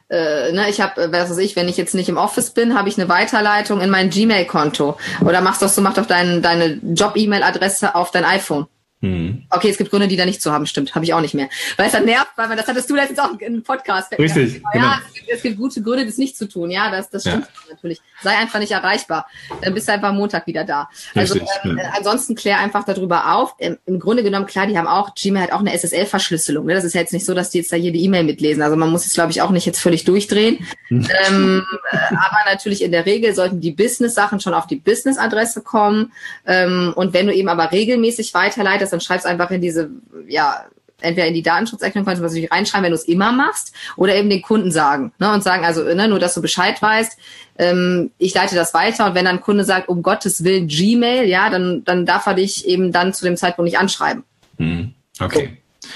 [0.10, 2.89] äh, ne, ich habe, was weiß ich, wenn ich jetzt nicht im Office bin, habe
[2.89, 4.97] ich eine Weiterleitung in mein Gmail-Konto.
[5.22, 8.68] Oder machst doch so, mach doch dein, deine Job-E-Mail-Adresse auf dein iPhone.
[9.06, 9.43] Hm.
[9.51, 11.47] Okay, es gibt Gründe, die da nicht zu haben, stimmt, habe ich auch nicht mehr.
[11.78, 14.12] Weil es dann nervt, weil man, das hattest du letztens auch im Podcast.
[14.18, 14.62] Richtig.
[14.64, 14.88] Ja, genau.
[15.06, 16.72] es, gibt, es, gibt, gute Gründe, das nicht zu tun.
[16.72, 17.74] Ja, das, das stimmt ja.
[17.74, 18.01] natürlich.
[18.24, 19.28] Sei einfach nicht erreichbar.
[19.62, 20.89] Dann bist du einfach Montag wieder da.
[21.14, 21.91] Also ähm, ja.
[21.95, 23.53] ansonsten klär einfach darüber auf.
[23.60, 26.66] Im, Im, Grunde genommen, klar, die haben auch, Gmail hat auch eine SSL-Verschlüsselung.
[26.66, 26.74] Ne?
[26.74, 28.64] Das ist ja jetzt nicht so, dass die jetzt da jede E-Mail mitlesen.
[28.64, 30.66] Also man muss jetzt, glaube ich, auch nicht jetzt völlig durchdrehen.
[30.88, 31.08] Hm.
[31.28, 36.12] ähm, äh, aber natürlich in der Regel sollten die Business-Sachen schon auf die Business-Adresse kommen.
[36.47, 39.89] Ähm, und wenn du eben aber regelmäßig weiterleitest, dann schreibst einfach in diese,
[40.28, 40.66] ja,
[41.02, 44.30] entweder in die Datenschutzerklärung kannst du natürlich reinschreiben, wenn du es immer machst, oder eben
[44.30, 47.18] den Kunden sagen ne, und sagen, also ne, nur, dass du Bescheid weißt,
[47.58, 51.28] ähm, ich leite das weiter und wenn dann ein Kunde sagt, um Gottes Willen Gmail,
[51.28, 54.24] ja, dann, dann darf er dich eben dann zu dem Zeitpunkt nicht anschreiben.
[54.58, 55.58] Hm, okay.
[55.80, 55.89] So.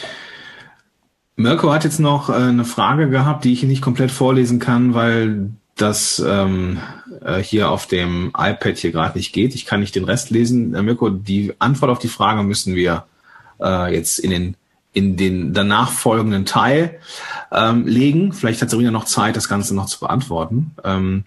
[1.39, 5.52] Mirko hat jetzt noch äh, eine Frage gehabt, die ich nicht komplett vorlesen kann, weil
[5.82, 6.80] das ähm,
[7.24, 9.56] äh, hier auf dem iPad hier gerade nicht geht.
[9.56, 10.74] Ich kann nicht den Rest lesen.
[10.74, 13.06] Äh, Mirko, die Antwort auf die Frage müssen wir
[13.62, 14.56] äh, jetzt in den
[14.92, 17.00] in den danach folgenden Teil
[17.52, 18.34] ähm, legen.
[18.34, 20.72] Vielleicht hat Serena noch Zeit, das Ganze noch zu beantworten.
[20.84, 21.26] Ähm,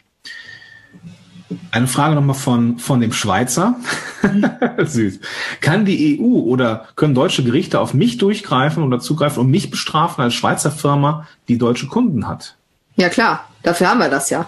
[1.71, 3.77] eine Frage nochmal von, von dem Schweizer.
[4.85, 5.21] Süß.
[5.61, 10.23] Kann die EU oder können deutsche Gerichte auf mich durchgreifen oder zugreifen und mich bestrafen
[10.23, 12.57] als Schweizer Firma, die deutsche Kunden hat?
[12.97, 14.47] Ja klar, dafür haben wir das ja.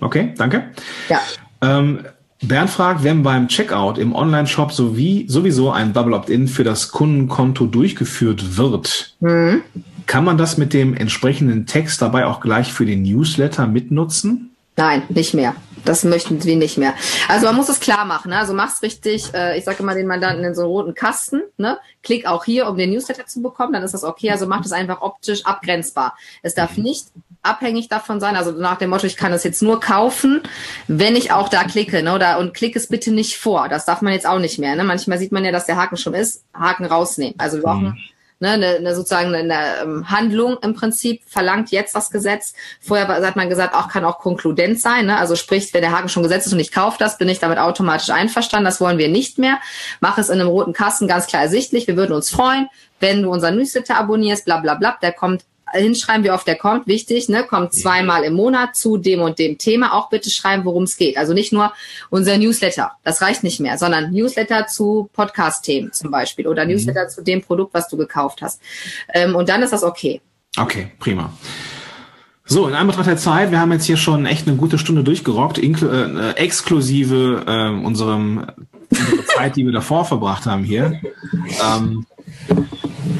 [0.00, 0.70] Okay, danke.
[1.08, 1.20] Ja.
[1.60, 2.04] Ähm,
[2.42, 7.66] Bernd fragt, wenn beim Checkout im Online-Shop sowie, sowieso ein Double Opt-in für das Kundenkonto
[7.66, 9.62] durchgeführt wird, mhm.
[10.06, 14.50] kann man das mit dem entsprechenden Text dabei auch gleich für den Newsletter mitnutzen?
[14.76, 15.56] Nein, nicht mehr.
[15.88, 16.92] Das möchten wir nicht mehr.
[17.28, 18.30] Also man muss es klar machen.
[18.30, 18.38] Ne?
[18.38, 19.32] Also mach's richtig.
[19.32, 21.40] Äh, ich sage immer den Mandanten in so einen roten Kasten.
[21.56, 21.78] Ne?
[22.02, 23.72] Klick auch hier, um den Newsletter zu bekommen.
[23.72, 24.30] Dann ist das okay.
[24.30, 26.14] Also macht es einfach optisch abgrenzbar.
[26.42, 26.82] Es darf mhm.
[26.84, 27.06] nicht
[27.42, 28.36] abhängig davon sein.
[28.36, 30.42] Also nach dem Motto, ich kann es jetzt nur kaufen,
[30.88, 32.02] wenn ich auch da klicke.
[32.02, 32.14] Ne?
[32.14, 33.70] Oder, und klick es bitte nicht vor.
[33.70, 34.76] Das darf man jetzt auch nicht mehr.
[34.76, 34.84] Ne?
[34.84, 36.44] Manchmal sieht man ja, dass der Haken schon ist.
[36.52, 37.34] Haken rausnehmen.
[37.38, 37.98] Also wir brauchen mhm
[38.40, 42.54] ne, eine, eine sozusagen eine, eine ähm, Handlung im Prinzip verlangt jetzt das Gesetz.
[42.80, 45.06] Vorher hat man gesagt, auch kann auch konkludent sein.
[45.06, 45.16] Ne?
[45.16, 47.58] Also sprich, wenn der Haken schon gesetzt ist und ich kaufe das, bin ich damit
[47.58, 48.64] automatisch einverstanden.
[48.64, 49.58] Das wollen wir nicht mehr.
[50.00, 51.86] Mach es in einem roten Kasten ganz klar ersichtlich.
[51.86, 52.68] Wir würden uns freuen,
[53.00, 54.98] wenn du unseren Newsletter abonnierst, bla bla bla.
[55.02, 59.20] Der kommt hinschreiben, wie oft der kommt, wichtig, ne, kommt zweimal im Monat zu dem
[59.20, 61.16] und dem Thema, auch bitte schreiben, worum es geht.
[61.16, 61.72] Also nicht nur
[62.10, 66.72] unser Newsletter, das reicht nicht mehr, sondern Newsletter zu Podcast-Themen zum Beispiel oder mhm.
[66.72, 68.60] Newsletter zu dem Produkt, was du gekauft hast.
[69.12, 70.20] Ähm, und dann ist das okay.
[70.56, 71.32] Okay, prima.
[72.44, 75.58] So, in Anbetracht der Zeit, wir haben jetzt hier schon echt eine gute Stunde durchgerockt,
[75.58, 78.46] äh, exklusive äh, unserem
[78.90, 81.00] unsere Zeit, die wir davor verbracht haben hier.
[81.62, 82.06] Ähm,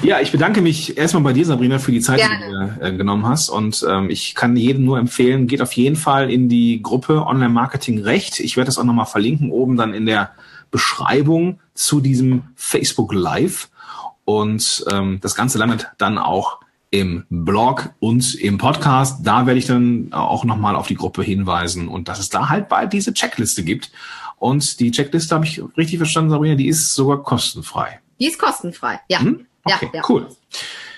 [0.03, 2.75] ja, ich bedanke mich erstmal bei dir, Sabrina, für die Zeit, Gerne.
[2.79, 3.49] die du äh, genommen hast.
[3.49, 7.49] Und ähm, ich kann jedem nur empfehlen, geht auf jeden Fall in die Gruppe Online
[7.49, 8.41] Marketing Recht.
[8.41, 10.33] Ich werde das auch nochmal verlinken, oben dann in der
[10.71, 13.69] Beschreibung zu diesem Facebook Live.
[14.25, 16.59] Und ähm, das Ganze landet dann auch
[16.91, 19.27] im Blog und im Podcast.
[19.27, 22.69] Da werde ich dann auch nochmal auf die Gruppe hinweisen und dass es da halt
[22.69, 23.91] bald diese Checkliste gibt.
[24.39, 28.01] Und die Checkliste habe ich richtig verstanden, Sabrina, die ist sogar kostenfrei.
[28.21, 29.21] Die ist kostenfrei, ja.
[29.21, 29.47] Hm?
[29.77, 30.07] Okay, ja, ja.
[30.09, 30.27] cool.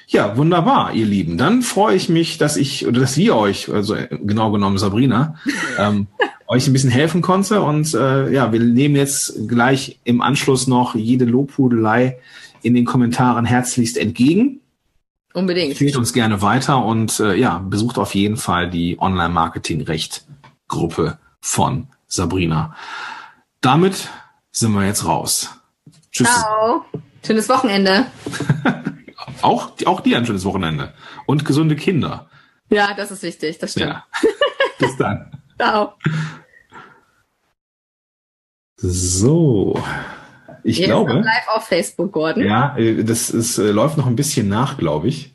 [0.09, 1.39] Ja, wunderbar, ihr Lieben.
[1.39, 5.37] Dann freue ich mich, dass ich oder dass wir euch, also genau genommen Sabrina,
[5.79, 6.09] ähm,
[6.49, 7.63] euch ein bisschen helfen konnte.
[7.63, 12.19] Und äh, ja, wir nehmen jetzt gleich im Anschluss noch jede Lobhudelei
[12.63, 14.61] in den Kommentaren herzlichst entgegen.
[15.33, 15.71] Unbedingt.
[15.71, 22.75] Empfehlt uns gerne weiter und äh, ja, besucht auf jeden Fall die Online-Marketing-Recht-Gruppe von Sabrina.
[23.61, 24.09] Damit
[24.51, 25.51] sind wir jetzt raus.
[26.11, 26.29] Tschüss.
[26.29, 26.85] Ciao.
[27.25, 28.07] Schönes Wochenende.
[29.43, 30.93] Auch, auch dir ein schönes Wochenende.
[31.25, 32.29] Und gesunde Kinder.
[32.69, 33.87] Ja, das ist wichtig, das stimmt.
[33.87, 34.05] Ja.
[34.79, 35.31] Bis dann.
[35.59, 35.95] Ciao.
[38.77, 39.83] So.
[40.63, 41.13] Ich Jetzt glaube.
[41.15, 42.45] live auf Facebook, Gordon.
[42.45, 45.33] Ja, äh, das ist, äh, läuft noch ein bisschen nach, glaube ich.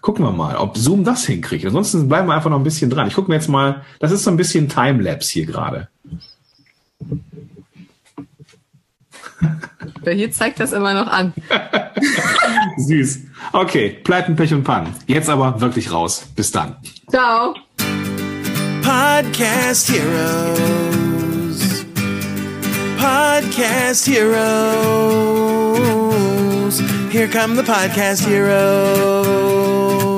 [0.00, 1.64] Gucken wir mal, ob Zoom das hinkriegt.
[1.64, 3.08] Ansonsten bleiben wir einfach noch ein bisschen dran.
[3.08, 5.88] Ich gucke mir jetzt mal, das ist so ein bisschen Timelapse hier gerade.
[10.04, 11.32] Hier zeigt das immer noch an.
[12.78, 13.20] Süß.
[13.52, 14.94] Okay, Pleiten, Pech und Pannen.
[15.06, 16.26] Jetzt aber wirklich raus.
[16.34, 16.76] Bis dann.
[17.08, 17.54] Ciao.
[18.82, 21.84] Podcast Heroes.
[22.98, 24.38] Podcast Heroes.
[27.10, 30.17] Here come the Podcast Heroes.